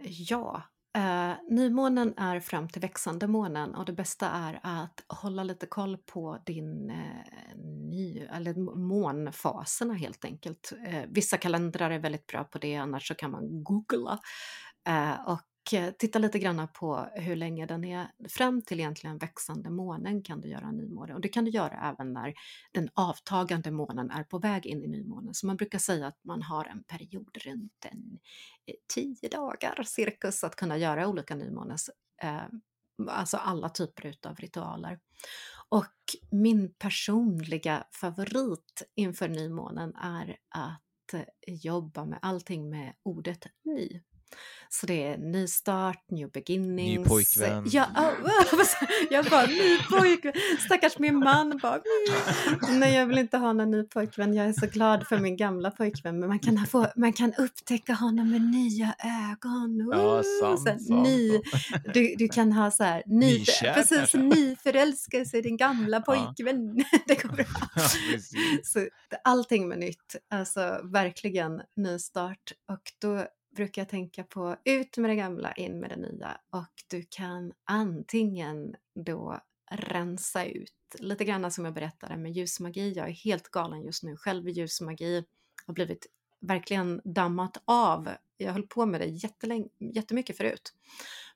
[0.03, 0.61] Ja,
[0.97, 5.97] eh, nymånen är fram till växande månen och det bästa är att hålla lite koll
[5.97, 10.73] på din eh, ny, eller månfaserna helt enkelt.
[10.87, 14.19] Eh, vissa kalendrar är väldigt bra på det, annars så kan man googla.
[14.87, 15.41] Eh, och
[15.73, 20.41] Eh, titta lite grann på hur länge den är fram till egentligen växande månen kan
[20.41, 22.33] du göra nymåne och det kan du göra även när
[22.71, 25.33] den avtagande månen är på väg in i nymånen.
[25.33, 28.19] Så man brukar säga att man har en period runt en
[28.65, 31.89] eh, tio dagar cirkus att kunna göra olika nymånes,
[32.21, 32.43] eh,
[33.07, 34.99] alltså alla typer utav ritualer.
[35.69, 35.95] Och
[36.31, 44.01] min personliga favorit inför nymånen är att eh, jobba med allting med ordet ny.
[44.69, 46.99] Så det är nystart, new beginnings.
[46.99, 47.63] Ny pojkvän.
[47.71, 47.87] Ja,
[49.09, 50.33] jag bara, ny pojkvän.
[50.65, 51.81] Stackars min man bara,
[52.69, 54.33] nej jag vill inte ha någon ny pojkvän.
[54.33, 56.19] Jag är så glad för min gamla pojkvän.
[56.19, 58.95] Men man kan, få, man kan upptäcka honom med nya
[59.31, 59.89] ögon.
[59.91, 61.07] Ja, sant, så här, sant.
[61.07, 61.41] ny,
[61.93, 64.17] du, du kan ha så här, ny, Nykär precis, kanske.
[65.37, 66.01] i din gamla Ja.
[66.01, 66.75] pojkvän.
[67.07, 67.45] Det går bra.
[67.75, 67.81] Ja.
[68.63, 68.87] Så
[69.23, 72.51] allting med nytt, alltså verkligen nystart.
[72.71, 76.37] Och då brukar jag tänka på ut med det gamla, in med det nya.
[76.49, 78.75] Och du kan antingen
[79.05, 79.39] då
[79.71, 82.93] rensa ut, lite grann som jag berättade med ljusmagi.
[82.93, 85.25] Jag är helt galen just nu själv i ljusmagi.
[85.65, 86.07] Har blivit
[86.39, 90.73] verkligen dammat av jag höll på med det jättelänge, jättemycket förut.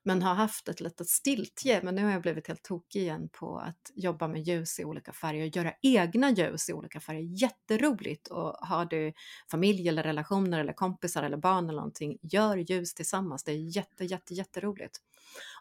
[0.03, 3.57] Men har haft ett litet stiltje, men nu har jag blivit helt tokig igen på
[3.57, 7.41] att jobba med ljus i olika färger och göra egna ljus i olika färger.
[7.41, 8.27] Jätteroligt!
[8.27, 9.13] Och har du
[9.51, 13.43] familj eller relationer eller kompisar eller barn eller någonting, gör ljus tillsammans.
[13.43, 14.99] Det är jätte, jätte, jätteroligt.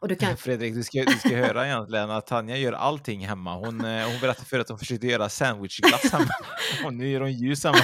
[0.01, 0.37] Och du kan...
[0.37, 3.55] Fredrik, du ska, du ska höra egentligen att Tanja gör allting hemma.
[3.55, 6.31] Hon, eh, hon berättade för att hon försökte göra sandwichglass hemma.
[6.85, 7.77] Och nu gör hon ljus hemma.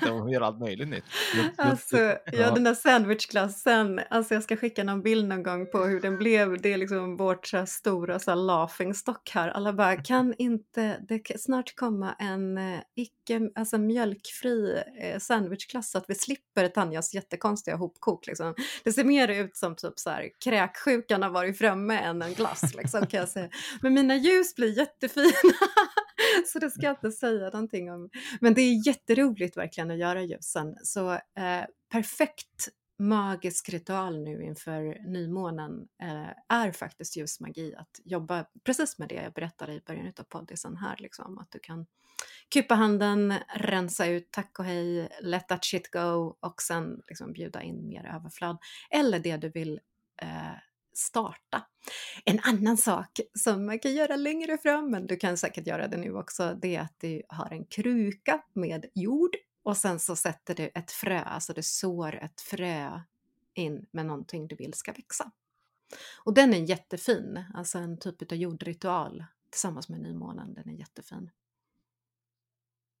[0.00, 1.04] så Hon gör allt möjligt nytt.
[1.56, 1.96] Alltså,
[2.32, 6.18] ja, den där sandwichglassen, alltså jag ska skicka någon bild någon gång på hur den
[6.18, 6.62] blev.
[6.62, 9.48] Det är liksom vårt så här, stora så här, laughing stock här.
[9.48, 15.98] Alla bara, kan inte det snart komma en eh, icke, alltså mjölkfri eh, sandwichglass så
[15.98, 18.54] att vi slipper Tanjas jättekonstiga hopkok liksom.
[18.84, 22.74] Det ser mer ut som typ så här kräksjukan har varit framme än en glass
[22.74, 23.50] liksom kan jag säga.
[23.82, 25.32] Men mina ljus blir jättefina.
[26.46, 28.10] så det ska jag inte säga någonting om.
[28.40, 30.76] Men det är jätteroligt verkligen att göra ljusen.
[30.82, 32.68] Så eh, perfekt
[32.98, 37.74] magisk ritual nu inför nymånen eh, är faktiskt ljusmagi.
[37.74, 41.58] Att jobba precis med det jag berättade i början av poddisen här, liksom, att du
[41.58, 41.86] kan
[42.48, 47.62] kupa handen, rensa ut tack och hej, let that shit go och sen liksom bjuda
[47.62, 48.56] in mer överflöd.
[48.90, 49.80] Eller det du vill
[50.22, 50.52] eh,
[50.96, 51.66] starta.
[52.24, 55.96] En annan sak som man kan göra längre fram, men du kan säkert göra det
[55.96, 60.54] nu också, det är att du har en kruka med jord och sen så sätter
[60.54, 63.00] du ett frö, alltså du sår ett frö
[63.54, 65.30] in med någonting du vill ska växa.
[66.24, 71.30] Och den är jättefin, alltså en typ av jordritual tillsammans med nymånen, den är jättefin.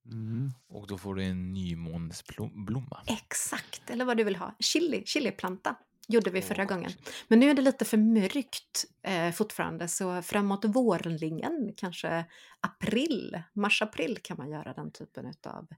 [0.04, 0.52] Mm.
[0.68, 3.02] Och då får du en nymånsblomma.
[3.06, 4.54] Exakt, eller vad du vill ha.
[4.58, 5.76] Chili, chiliplanta
[6.08, 6.90] gjorde vi förra gången.
[7.28, 12.24] Men nu är det lite för mörkt eh, fortfarande så framåt vårlingen, kanske
[12.60, 15.68] april, mars-april kan man göra den typen av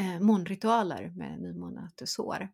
[0.00, 2.48] eh, månritualer med nymåne, att du sår.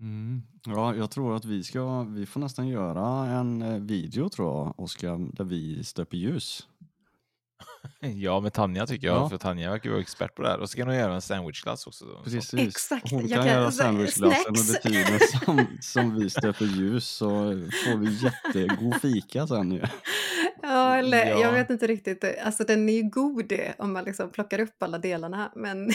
[0.00, 0.42] Mm.
[0.64, 4.80] Ja, jag tror att vi ska, vi får nästan göra en eh, video tror jag,
[4.80, 6.68] Oskar, där vi stöper ljus.
[8.14, 9.28] Ja, med Tanja tycker jag, ja.
[9.28, 10.58] för Tanja verkar vara expert på det här.
[10.58, 12.04] Och så kan hon göra en sandwichglass också.
[12.04, 12.22] Då.
[12.24, 12.54] Precis.
[12.54, 13.10] Exakt.
[13.10, 17.28] Hon kan, kan göra sandwichglassen under tiden som, som vi stöper ljus så
[17.84, 19.82] får vi jättegod fika sen ju.
[20.62, 21.40] Ja, eller ja.
[21.40, 22.24] jag vet inte riktigt.
[22.42, 25.52] Alltså den är ju god om man liksom plockar upp alla delarna.
[25.56, 25.90] Men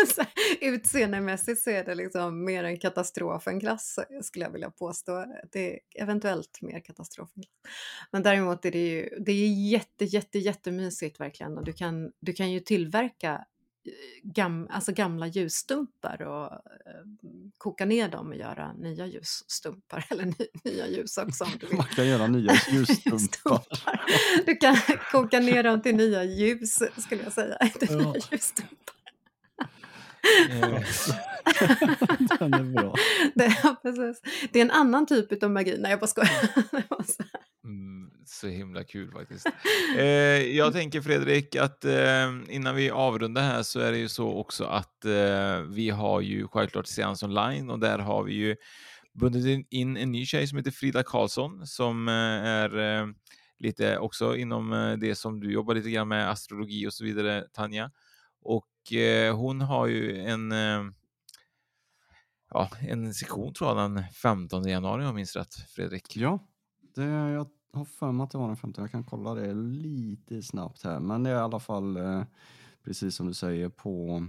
[0.60, 5.24] utseendemässigt så är det liksom mer en katastrof än glass skulle jag vilja påstå.
[5.52, 7.72] Det är eventuellt mer katastrof än glass.
[8.12, 11.58] Men däremot är det ju det är jätte, jätte, jättemysigt verkligen.
[11.58, 13.44] Och du kan, du kan ju tillverka
[14.22, 17.04] gam, alltså gamla ljusstumpar och eh,
[17.58, 21.76] koka ner dem och göra nya ljusstumpar eller ny, nya ljus också om du vill.
[21.76, 24.00] Man kan göra nya ljusstumpar.
[24.46, 24.76] du kan
[25.12, 27.96] koka ner dem till nya ljus skulle jag säga, ja.
[27.96, 28.97] nya ljusstumpar.
[32.38, 32.94] Den är bra.
[33.34, 34.22] Det, ja, precis.
[34.52, 35.76] det är en annan typ av magi.
[35.78, 36.30] Nej, jag bara skojar.
[37.64, 39.46] Mm, så himla kul faktiskt.
[39.96, 40.04] Eh,
[40.56, 44.64] jag tänker Fredrik att eh, innan vi avrundar här så är det ju så också
[44.64, 48.56] att eh, vi har ju självklart seans online och där har vi ju
[49.14, 53.06] bundit in en ny tjej som heter Frida Karlsson som eh, är eh,
[53.58, 57.44] lite också inom eh, det som du jobbar lite grann med, astrologi och så vidare,
[57.52, 57.90] Tanja.
[58.48, 60.84] Och eh, hon har ju en eh,
[62.50, 66.16] ja, en sektion tror jag den 15 januari om jag minns rätt, Fredrik.
[66.16, 66.38] Ja,
[66.94, 68.82] det, jag har för mig att det var den 15.
[68.82, 71.00] Jag kan kolla det lite snabbt här.
[71.00, 72.22] Men det är i alla fall eh,
[72.82, 74.26] precis som du säger på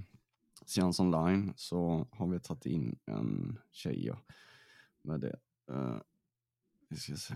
[0.66, 4.20] Seans online så har vi tagit in en tjej ja,
[5.02, 5.40] med det.
[5.72, 5.98] Eh,
[6.90, 7.36] vi ska se.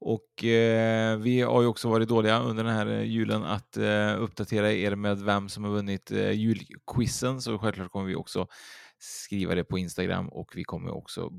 [0.00, 4.22] Och eh, vi har ju också varit dåliga under den här eh, julen att eh,
[4.22, 8.46] uppdatera er med vem som har vunnit eh, julquizen, så självklart kommer vi också
[9.02, 11.30] skriva det på Instagram och vi kommer också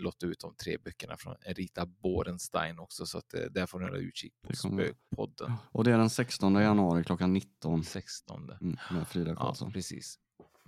[0.00, 3.84] lotta ut de tre böckerna från Rita Borenstein också så att eh, där får ni
[3.84, 5.52] hålla utkik på Spökpodden.
[5.72, 7.84] Och det är den 16 januari klockan 19.
[7.84, 8.50] 16.
[8.60, 9.68] Mm, med Frida Karlsson.
[9.68, 10.18] Ja, precis.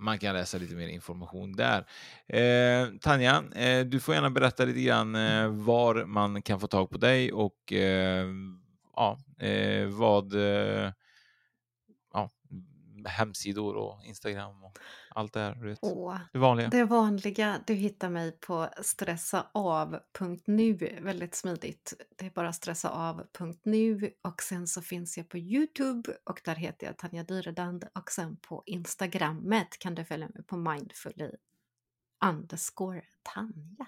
[0.03, 1.85] Man kan läsa lite mer information där.
[2.27, 6.89] Eh, Tanja, eh, du får gärna berätta lite grann eh, var man kan få tag
[6.89, 8.27] på dig och eh,
[8.95, 10.91] ja, eh, vad eh,
[13.09, 14.79] hemsidor och Instagram och
[15.09, 15.55] allt det här.
[15.55, 15.79] Vet.
[15.81, 16.69] Åh, det vanliga.
[16.69, 17.59] Det vanliga.
[17.67, 20.73] Du hittar mig på stressaav.nu.
[21.01, 21.93] Väldigt smidigt.
[22.15, 26.97] Det är bara stressaav.nu och sen så finns jag på Youtube och där heter jag
[26.97, 31.31] Tanja Dyredand och sen på Instagrammet kan du följa mig på mindfully
[32.25, 33.87] underscore Tanja.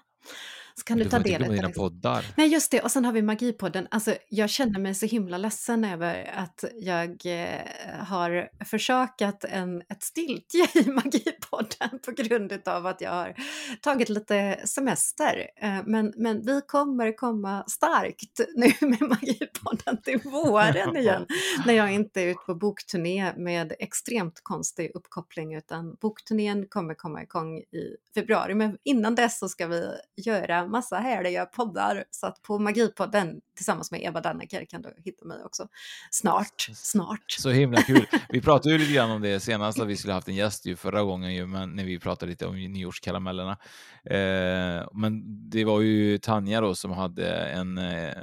[0.78, 1.68] Så kan du, Du ta del av det.
[1.72, 2.24] poddar.
[2.36, 2.80] Nej, just det.
[2.80, 3.86] Och sen har vi Magipodden.
[3.90, 10.02] Alltså, jag känner mig så himla ledsen över att jag eh, har försakat en, ett
[10.02, 13.34] stiltje i Magipodden på grund av att jag har
[13.80, 15.46] tagit lite semester.
[15.62, 21.26] Eh, men, men vi kommer komma starkt nu med Magipodden till våren igen.
[21.66, 27.22] när jag inte är ute på bokturné med extremt konstig uppkoppling utan bokturnén kommer komma
[27.22, 28.54] igång i februari.
[28.54, 33.90] Men innan dess så ska vi göra massa härliga poddar så att på Magipodden tillsammans
[33.90, 35.68] med Eva Danneker kan du hitta mig också
[36.10, 37.30] snart, snart.
[37.38, 38.06] Så himla kul.
[38.28, 40.76] Vi pratade ju lite grann om det senast, att vi skulle haft en gäst ju
[40.76, 43.58] förra gången ju, men när vi pratade lite om nyårskaramellerna.
[44.04, 48.14] Eh, men det var ju Tanja då som hade en eh,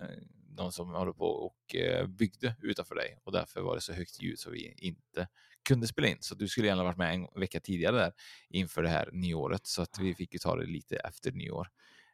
[0.57, 4.21] någon som håller på och eh, byggde utanför dig och därför var det så högt
[4.21, 5.27] ljud så vi inte
[5.63, 6.17] kunde spela in.
[6.19, 8.13] Så du skulle gärna varit med en vecka tidigare där
[8.49, 11.67] inför det här nyåret så att vi fick ju ta det lite efter nyår.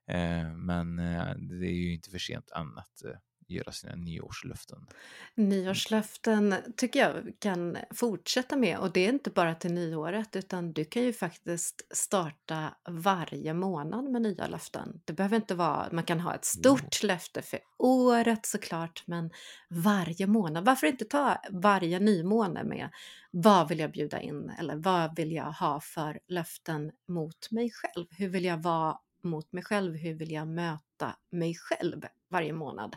[0.07, 3.17] Eh, men eh, det är ju inte för sent än att eh,
[3.53, 4.87] göra sina nyårslöften.
[5.35, 10.85] Nyårslöften tycker jag kan fortsätta med och det är inte bara till nyåret utan du
[10.85, 15.01] kan ju faktiskt starta varje månad med nya löften.
[15.05, 19.31] Det behöver inte vara, man kan ha ett stort löfte för året såklart men
[19.69, 20.65] varje månad.
[20.65, 22.89] Varför inte ta varje nymåne med
[23.31, 28.05] vad vill jag bjuda in eller vad vill jag ha för löften mot mig själv?
[28.11, 29.95] Hur vill jag vara mot mig själv?
[29.95, 30.88] Hur vill jag möta
[31.31, 32.95] mig själv varje månad?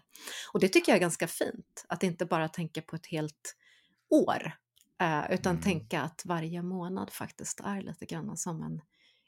[0.53, 3.57] Och det tycker jag är ganska fint, att inte bara tänka på ett helt
[4.09, 4.53] år,
[5.01, 8.81] eh, utan tänka att varje månad faktiskt är lite grann som en,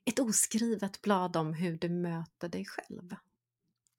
[0.05, 3.15] ett oskrivet blad om hur du möter dig själv.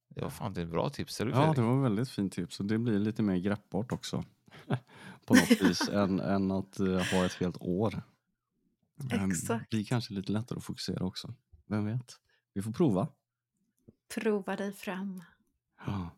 [0.09, 1.21] Det var fan det är ett bra tips.
[1.21, 4.23] Är du Ja, det var väldigt fint tips och det blir lite mer greppbart också.
[5.25, 8.03] på något vis än, än att eh, ha ett helt år.
[9.11, 9.71] Exakt.
[9.71, 11.33] Det blir kanske lite lättare att fokusera också.
[11.67, 12.19] Vem vet?
[12.53, 13.07] Vi får prova.
[14.13, 15.23] Prova dig fram.
[15.85, 16.11] Ja.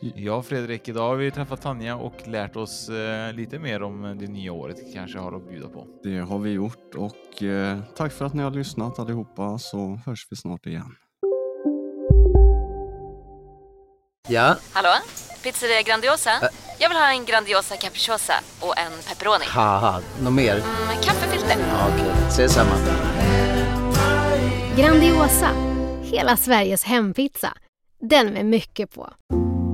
[0.00, 4.26] Ja, Fredrik, idag har vi träffat Tanja och lärt oss eh, lite mer om det
[4.26, 5.86] nya året kanske har att bjuda på.
[6.02, 10.26] Det har vi gjort och eh, tack för att ni har lyssnat allihopa så hörs
[10.30, 10.96] vi snart igen.
[14.28, 14.88] Ja, Hallå?
[15.42, 16.30] Pizzeria Grandiosa?
[16.78, 19.44] Jag vill ha en Grandiosa capriciosa och en pepperoni.
[19.48, 20.54] haha, något mer?
[20.88, 21.56] Med kaffefilter.
[21.70, 22.70] Ja, Okej, ses samma.
[24.76, 25.48] Grandiosa,
[26.02, 27.52] hela Sveriges hempizza.
[28.00, 29.08] Den med mycket på.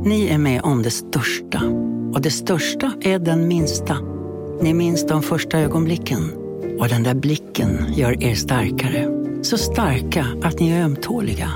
[0.04, 1.62] Ni är med om det största.
[2.14, 3.96] Och det största är den minsta.
[4.60, 6.32] Ni minns de första ögonblicken.
[6.80, 9.08] Och den där blicken gör er starkare.
[9.42, 11.52] Så starka att ni är ömtåliga.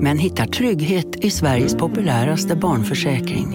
[0.00, 3.54] Men hittar trygghet i Sveriges populäraste barnförsäkring.